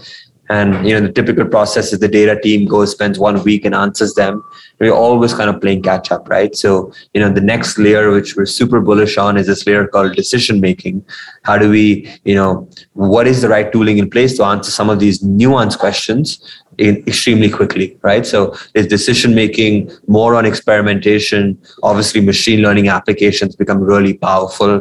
and 0.50 0.86
you 0.86 0.92
know 0.92 1.06
the 1.06 1.12
typical 1.12 1.46
process 1.46 1.92
is 1.92 2.00
the 2.00 2.08
data 2.08 2.38
team 2.40 2.66
goes 2.66 2.90
spends 2.90 3.18
one 3.18 3.42
week 3.44 3.64
and 3.64 3.74
answers 3.74 4.14
them. 4.14 4.42
We're 4.80 4.92
always 4.92 5.32
kind 5.32 5.48
of 5.48 5.60
playing 5.60 5.82
catch 5.82 6.10
up 6.10 6.28
right? 6.28 6.54
So 6.56 6.92
you 7.14 7.20
know 7.20 7.30
the 7.30 7.40
next 7.40 7.78
layer 7.78 8.10
which 8.10 8.36
we're 8.36 8.46
super 8.46 8.80
bullish 8.80 9.16
on 9.16 9.36
is 9.36 9.46
this 9.46 9.64
layer 9.66 9.86
called 9.86 10.16
decision 10.16 10.60
making. 10.60 11.04
How 11.44 11.56
do 11.56 11.70
we 11.70 12.10
you 12.24 12.34
know 12.34 12.68
what 12.94 13.28
is 13.28 13.42
the 13.42 13.48
right 13.48 13.72
tooling 13.72 13.98
in 13.98 14.10
place 14.10 14.36
to 14.38 14.44
answer 14.44 14.72
some 14.72 14.90
of 14.90 14.98
these 14.98 15.22
nuanced 15.22 15.78
questions 15.78 16.40
in 16.78 16.96
extremely 17.06 17.48
quickly 17.48 17.96
right? 18.02 18.26
So 18.26 18.56
there's 18.74 18.88
decision 18.88 19.36
making 19.36 19.92
more 20.08 20.34
on 20.34 20.44
experimentation? 20.44 21.62
Obviously 21.84 22.20
machine 22.20 22.60
learning 22.60 22.88
applications 22.88 23.54
become 23.54 23.80
really 23.80 24.14
powerful 24.14 24.80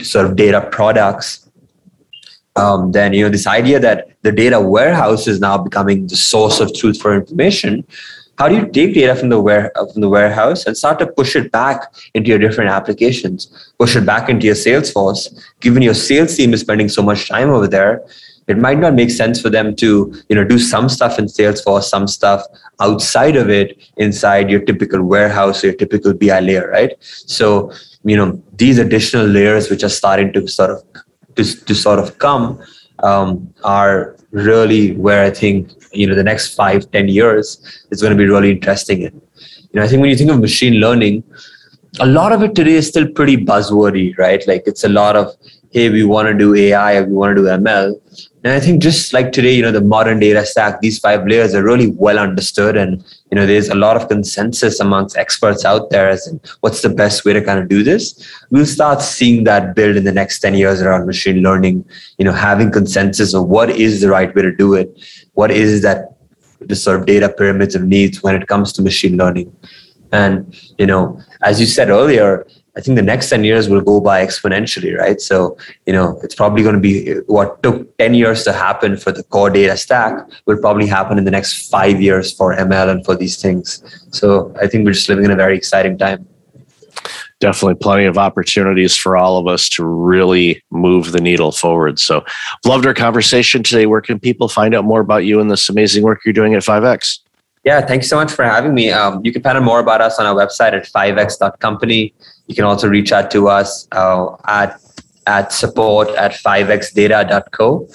sort 0.00 0.24
of 0.24 0.36
data 0.36 0.68
products, 0.70 1.50
um, 2.54 2.92
then 2.92 3.12
you 3.12 3.24
know 3.24 3.28
this 3.28 3.48
idea 3.48 3.80
that 3.80 4.13
the 4.24 4.32
data 4.32 4.58
warehouse 4.58 5.28
is 5.28 5.38
now 5.38 5.56
becoming 5.58 6.06
the 6.06 6.16
source 6.16 6.58
of 6.58 6.74
truth 6.74 7.00
for 7.00 7.14
information. 7.14 7.86
How 8.38 8.48
do 8.48 8.56
you 8.56 8.66
take 8.66 8.94
data 8.94 9.14
from 9.14 9.28
the 9.28 9.40
ware, 9.40 9.70
from 9.92 10.00
the 10.00 10.08
warehouse 10.08 10.66
and 10.66 10.76
start 10.76 10.98
to 11.00 11.06
push 11.06 11.36
it 11.36 11.52
back 11.52 11.94
into 12.14 12.30
your 12.30 12.38
different 12.38 12.70
applications? 12.70 13.72
Push 13.78 13.94
it 13.96 14.06
back 14.06 14.28
into 14.28 14.46
your 14.46 14.56
Salesforce. 14.56 15.22
Given 15.60 15.82
your 15.82 15.94
sales 15.94 16.36
team 16.36 16.54
is 16.54 16.62
spending 16.62 16.88
so 16.88 17.02
much 17.02 17.28
time 17.28 17.50
over 17.50 17.68
there, 17.68 18.02
it 18.48 18.58
might 18.58 18.78
not 18.78 18.94
make 18.94 19.10
sense 19.10 19.40
for 19.40 19.50
them 19.50 19.76
to 19.76 20.14
you 20.28 20.36
know 20.36 20.44
do 20.44 20.58
some 20.58 20.86
stuff 20.88 21.18
in 21.18 21.24
salesforce 21.24 21.84
some 21.84 22.06
stuff 22.06 22.42
outside 22.78 23.36
of 23.36 23.48
it 23.48 23.78
inside 23.96 24.50
your 24.50 24.60
typical 24.60 25.02
warehouse 25.02 25.64
or 25.64 25.68
your 25.68 25.76
typical 25.76 26.12
bi 26.12 26.40
layer 26.40 26.68
right 26.68 26.92
so 27.00 27.72
you 28.04 28.14
know 28.14 28.42
these 28.56 28.78
additional 28.78 29.24
layers 29.24 29.70
which 29.70 29.82
are 29.82 29.88
starting 29.88 30.30
to 30.30 30.46
sort 30.46 30.68
of 30.68 30.82
to, 31.36 31.42
to 31.64 31.74
sort 31.74 31.98
of 31.98 32.18
come 32.18 32.60
um, 32.98 33.52
are 33.64 34.13
really 34.34 34.94
where 34.96 35.24
I 35.24 35.30
think 35.30 35.70
you 35.92 36.06
know 36.06 36.14
the 36.14 36.24
next 36.24 36.54
five 36.54 36.90
ten 36.90 37.08
years 37.08 37.58
is 37.90 38.02
going 38.02 38.12
to 38.12 38.18
be 38.18 38.28
really 38.28 38.50
interesting. 38.50 39.04
And 39.04 39.22
you 39.72 39.78
know 39.78 39.84
I 39.84 39.88
think 39.88 40.00
when 40.00 40.10
you 40.10 40.16
think 40.16 40.30
of 40.30 40.40
machine 40.40 40.74
learning, 40.74 41.22
a 42.00 42.06
lot 42.06 42.32
of 42.32 42.42
it 42.42 42.54
today 42.54 42.74
is 42.74 42.88
still 42.88 43.08
pretty 43.08 43.36
buzzwordy, 43.36 44.18
right? 44.18 44.46
Like 44.46 44.64
it's 44.66 44.84
a 44.84 44.88
lot 44.88 45.16
of 45.16 45.34
hey, 45.72 45.88
we 45.90 46.04
want 46.04 46.28
to 46.28 46.34
do 46.34 46.54
AI, 46.54 47.00
we 47.02 47.12
want 47.12 47.36
to 47.36 47.42
do 47.42 47.48
ML, 47.48 47.94
and 48.44 48.52
I 48.52 48.60
think 48.60 48.82
just 48.82 49.12
like 49.14 49.32
today, 49.32 49.54
you 49.54 49.62
know, 49.62 49.72
the 49.72 49.80
modern 49.80 50.20
data 50.20 50.44
stack, 50.44 50.80
these 50.80 50.98
five 50.98 51.26
layers 51.26 51.54
are 51.54 51.64
really 51.64 51.90
well 51.92 52.18
understood. 52.18 52.76
And, 52.76 53.02
you 53.30 53.36
know, 53.36 53.46
there's 53.46 53.70
a 53.70 53.74
lot 53.74 53.96
of 53.96 54.08
consensus 54.08 54.80
amongst 54.80 55.16
experts 55.16 55.64
out 55.64 55.88
there 55.88 56.10
as 56.10 56.26
in 56.26 56.38
what's 56.60 56.82
the 56.82 56.90
best 56.90 57.24
way 57.24 57.32
to 57.32 57.42
kind 57.42 57.58
of 57.58 57.68
do 57.68 57.82
this. 57.82 58.22
We'll 58.50 58.66
start 58.66 59.00
seeing 59.00 59.44
that 59.44 59.74
build 59.74 59.96
in 59.96 60.04
the 60.04 60.12
next 60.12 60.40
10 60.40 60.54
years 60.54 60.82
around 60.82 61.06
machine 61.06 61.42
learning, 61.42 61.86
you 62.18 62.24
know, 62.26 62.32
having 62.32 62.70
consensus 62.70 63.32
of 63.32 63.48
what 63.48 63.70
is 63.70 64.02
the 64.02 64.10
right 64.10 64.34
way 64.34 64.42
to 64.42 64.54
do 64.54 64.74
it. 64.74 64.94
What 65.32 65.50
is 65.50 65.80
that 65.82 66.14
the 66.68 66.76
sort 66.76 67.00
of 67.00 67.06
data 67.06 67.28
pyramids 67.28 67.74
of 67.74 67.84
needs 67.84 68.22
when 68.22 68.34
it 68.34 68.46
comes 68.46 68.72
to 68.74 68.82
machine 68.82 69.16
learning. 69.16 69.54
And, 70.12 70.54
you 70.78 70.86
know, 70.86 71.20
as 71.42 71.60
you 71.60 71.66
said 71.66 71.90
earlier, 71.90 72.46
I 72.76 72.80
think 72.80 72.96
the 72.96 73.02
next 73.02 73.30
10 73.30 73.44
years 73.44 73.68
will 73.68 73.80
go 73.80 74.00
by 74.00 74.24
exponentially, 74.24 74.98
right? 74.98 75.20
So, 75.20 75.56
you 75.86 75.92
know, 75.92 76.18
it's 76.24 76.34
probably 76.34 76.64
going 76.64 76.74
to 76.74 76.80
be 76.80 77.14
what 77.26 77.62
took 77.62 77.96
10 77.98 78.14
years 78.14 78.42
to 78.44 78.52
happen 78.52 78.96
for 78.96 79.12
the 79.12 79.22
core 79.22 79.50
data 79.50 79.76
stack 79.76 80.28
will 80.46 80.58
probably 80.58 80.86
happen 80.86 81.16
in 81.16 81.24
the 81.24 81.30
next 81.30 81.70
five 81.70 82.00
years 82.02 82.32
for 82.32 82.54
ML 82.54 82.88
and 82.90 83.04
for 83.04 83.14
these 83.14 83.40
things. 83.40 83.82
So 84.10 84.52
I 84.60 84.66
think 84.66 84.84
we're 84.84 84.92
just 84.92 85.08
living 85.08 85.24
in 85.24 85.30
a 85.30 85.36
very 85.36 85.56
exciting 85.56 85.96
time. 85.98 86.26
Definitely 87.38 87.76
plenty 87.76 88.06
of 88.06 88.18
opportunities 88.18 88.96
for 88.96 89.16
all 89.16 89.38
of 89.38 89.46
us 89.46 89.68
to 89.70 89.84
really 89.84 90.62
move 90.70 91.12
the 91.12 91.20
needle 91.20 91.52
forward. 91.52 91.98
So, 91.98 92.24
loved 92.64 92.86
our 92.86 92.94
conversation 92.94 93.62
today. 93.62 93.86
Where 93.86 94.00
can 94.00 94.18
people 94.18 94.48
find 94.48 94.74
out 94.74 94.84
more 94.84 95.00
about 95.00 95.24
you 95.24 95.40
and 95.40 95.50
this 95.50 95.68
amazing 95.68 96.04
work 96.04 96.20
you're 96.24 96.32
doing 96.32 96.54
at 96.54 96.62
5X? 96.62 97.18
Yeah, 97.64 97.80
thank 97.80 98.02
you 98.02 98.08
so 98.08 98.16
much 98.16 98.30
for 98.30 98.44
having 98.44 98.72
me. 98.72 98.90
Um, 98.90 99.20
you 99.24 99.32
can 99.32 99.42
find 99.42 99.58
out 99.58 99.64
more 99.64 99.80
about 99.80 100.00
us 100.00 100.18
on 100.18 100.26
our 100.26 100.34
website 100.34 100.72
at 100.72 100.86
5x.company. 100.86 102.14
You 102.46 102.54
can 102.54 102.64
also 102.64 102.88
reach 102.88 103.12
out 103.12 103.30
to 103.32 103.48
us 103.48 103.88
uh, 103.92 104.36
at 104.46 104.80
at 105.26 105.52
support 105.52 106.08
at 106.10 106.32
5xdata.co 106.32 107.88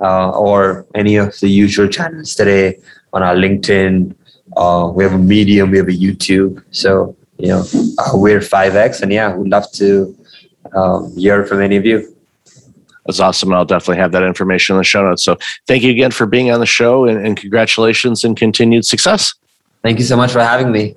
uh, 0.00 0.30
or 0.30 0.86
any 0.94 1.16
of 1.16 1.38
the 1.40 1.48
usual 1.48 1.88
channels 1.88 2.34
today 2.34 2.78
on 3.12 3.22
our 3.22 3.34
LinkedIn. 3.34 4.14
Uh, 4.56 4.90
we 4.94 5.04
have 5.04 5.12
a 5.12 5.18
Medium, 5.18 5.70
we 5.70 5.78
have 5.78 5.88
a 5.88 5.92
YouTube. 5.92 6.62
So, 6.70 7.16
you 7.38 7.48
know, 7.48 7.64
uh, 7.98 8.10
we're 8.14 8.40
5x. 8.40 9.02
And 9.02 9.12
yeah, 9.12 9.34
we'd 9.36 9.50
love 9.50 9.70
to 9.72 10.16
um, 10.74 11.14
hear 11.16 11.46
from 11.46 11.60
any 11.60 11.76
of 11.76 11.84
you. 11.84 12.16
That's 13.06 13.20
awesome. 13.20 13.50
And 13.50 13.56
I'll 13.56 13.64
definitely 13.64 14.00
have 14.00 14.12
that 14.12 14.22
information 14.22 14.74
in 14.76 14.78
the 14.78 14.84
show 14.84 15.02
notes. 15.02 15.22
So 15.22 15.36
thank 15.66 15.82
you 15.82 15.90
again 15.90 16.10
for 16.10 16.26
being 16.26 16.50
on 16.50 16.60
the 16.60 16.66
show 16.66 17.06
and, 17.06 17.24
and 17.24 17.36
congratulations 17.36 18.24
and 18.24 18.36
continued 18.36 18.84
success. 18.84 19.34
Thank 19.82 19.98
you 19.98 20.04
so 20.04 20.16
much 20.16 20.32
for 20.32 20.40
having 20.40 20.70
me. 20.70 20.96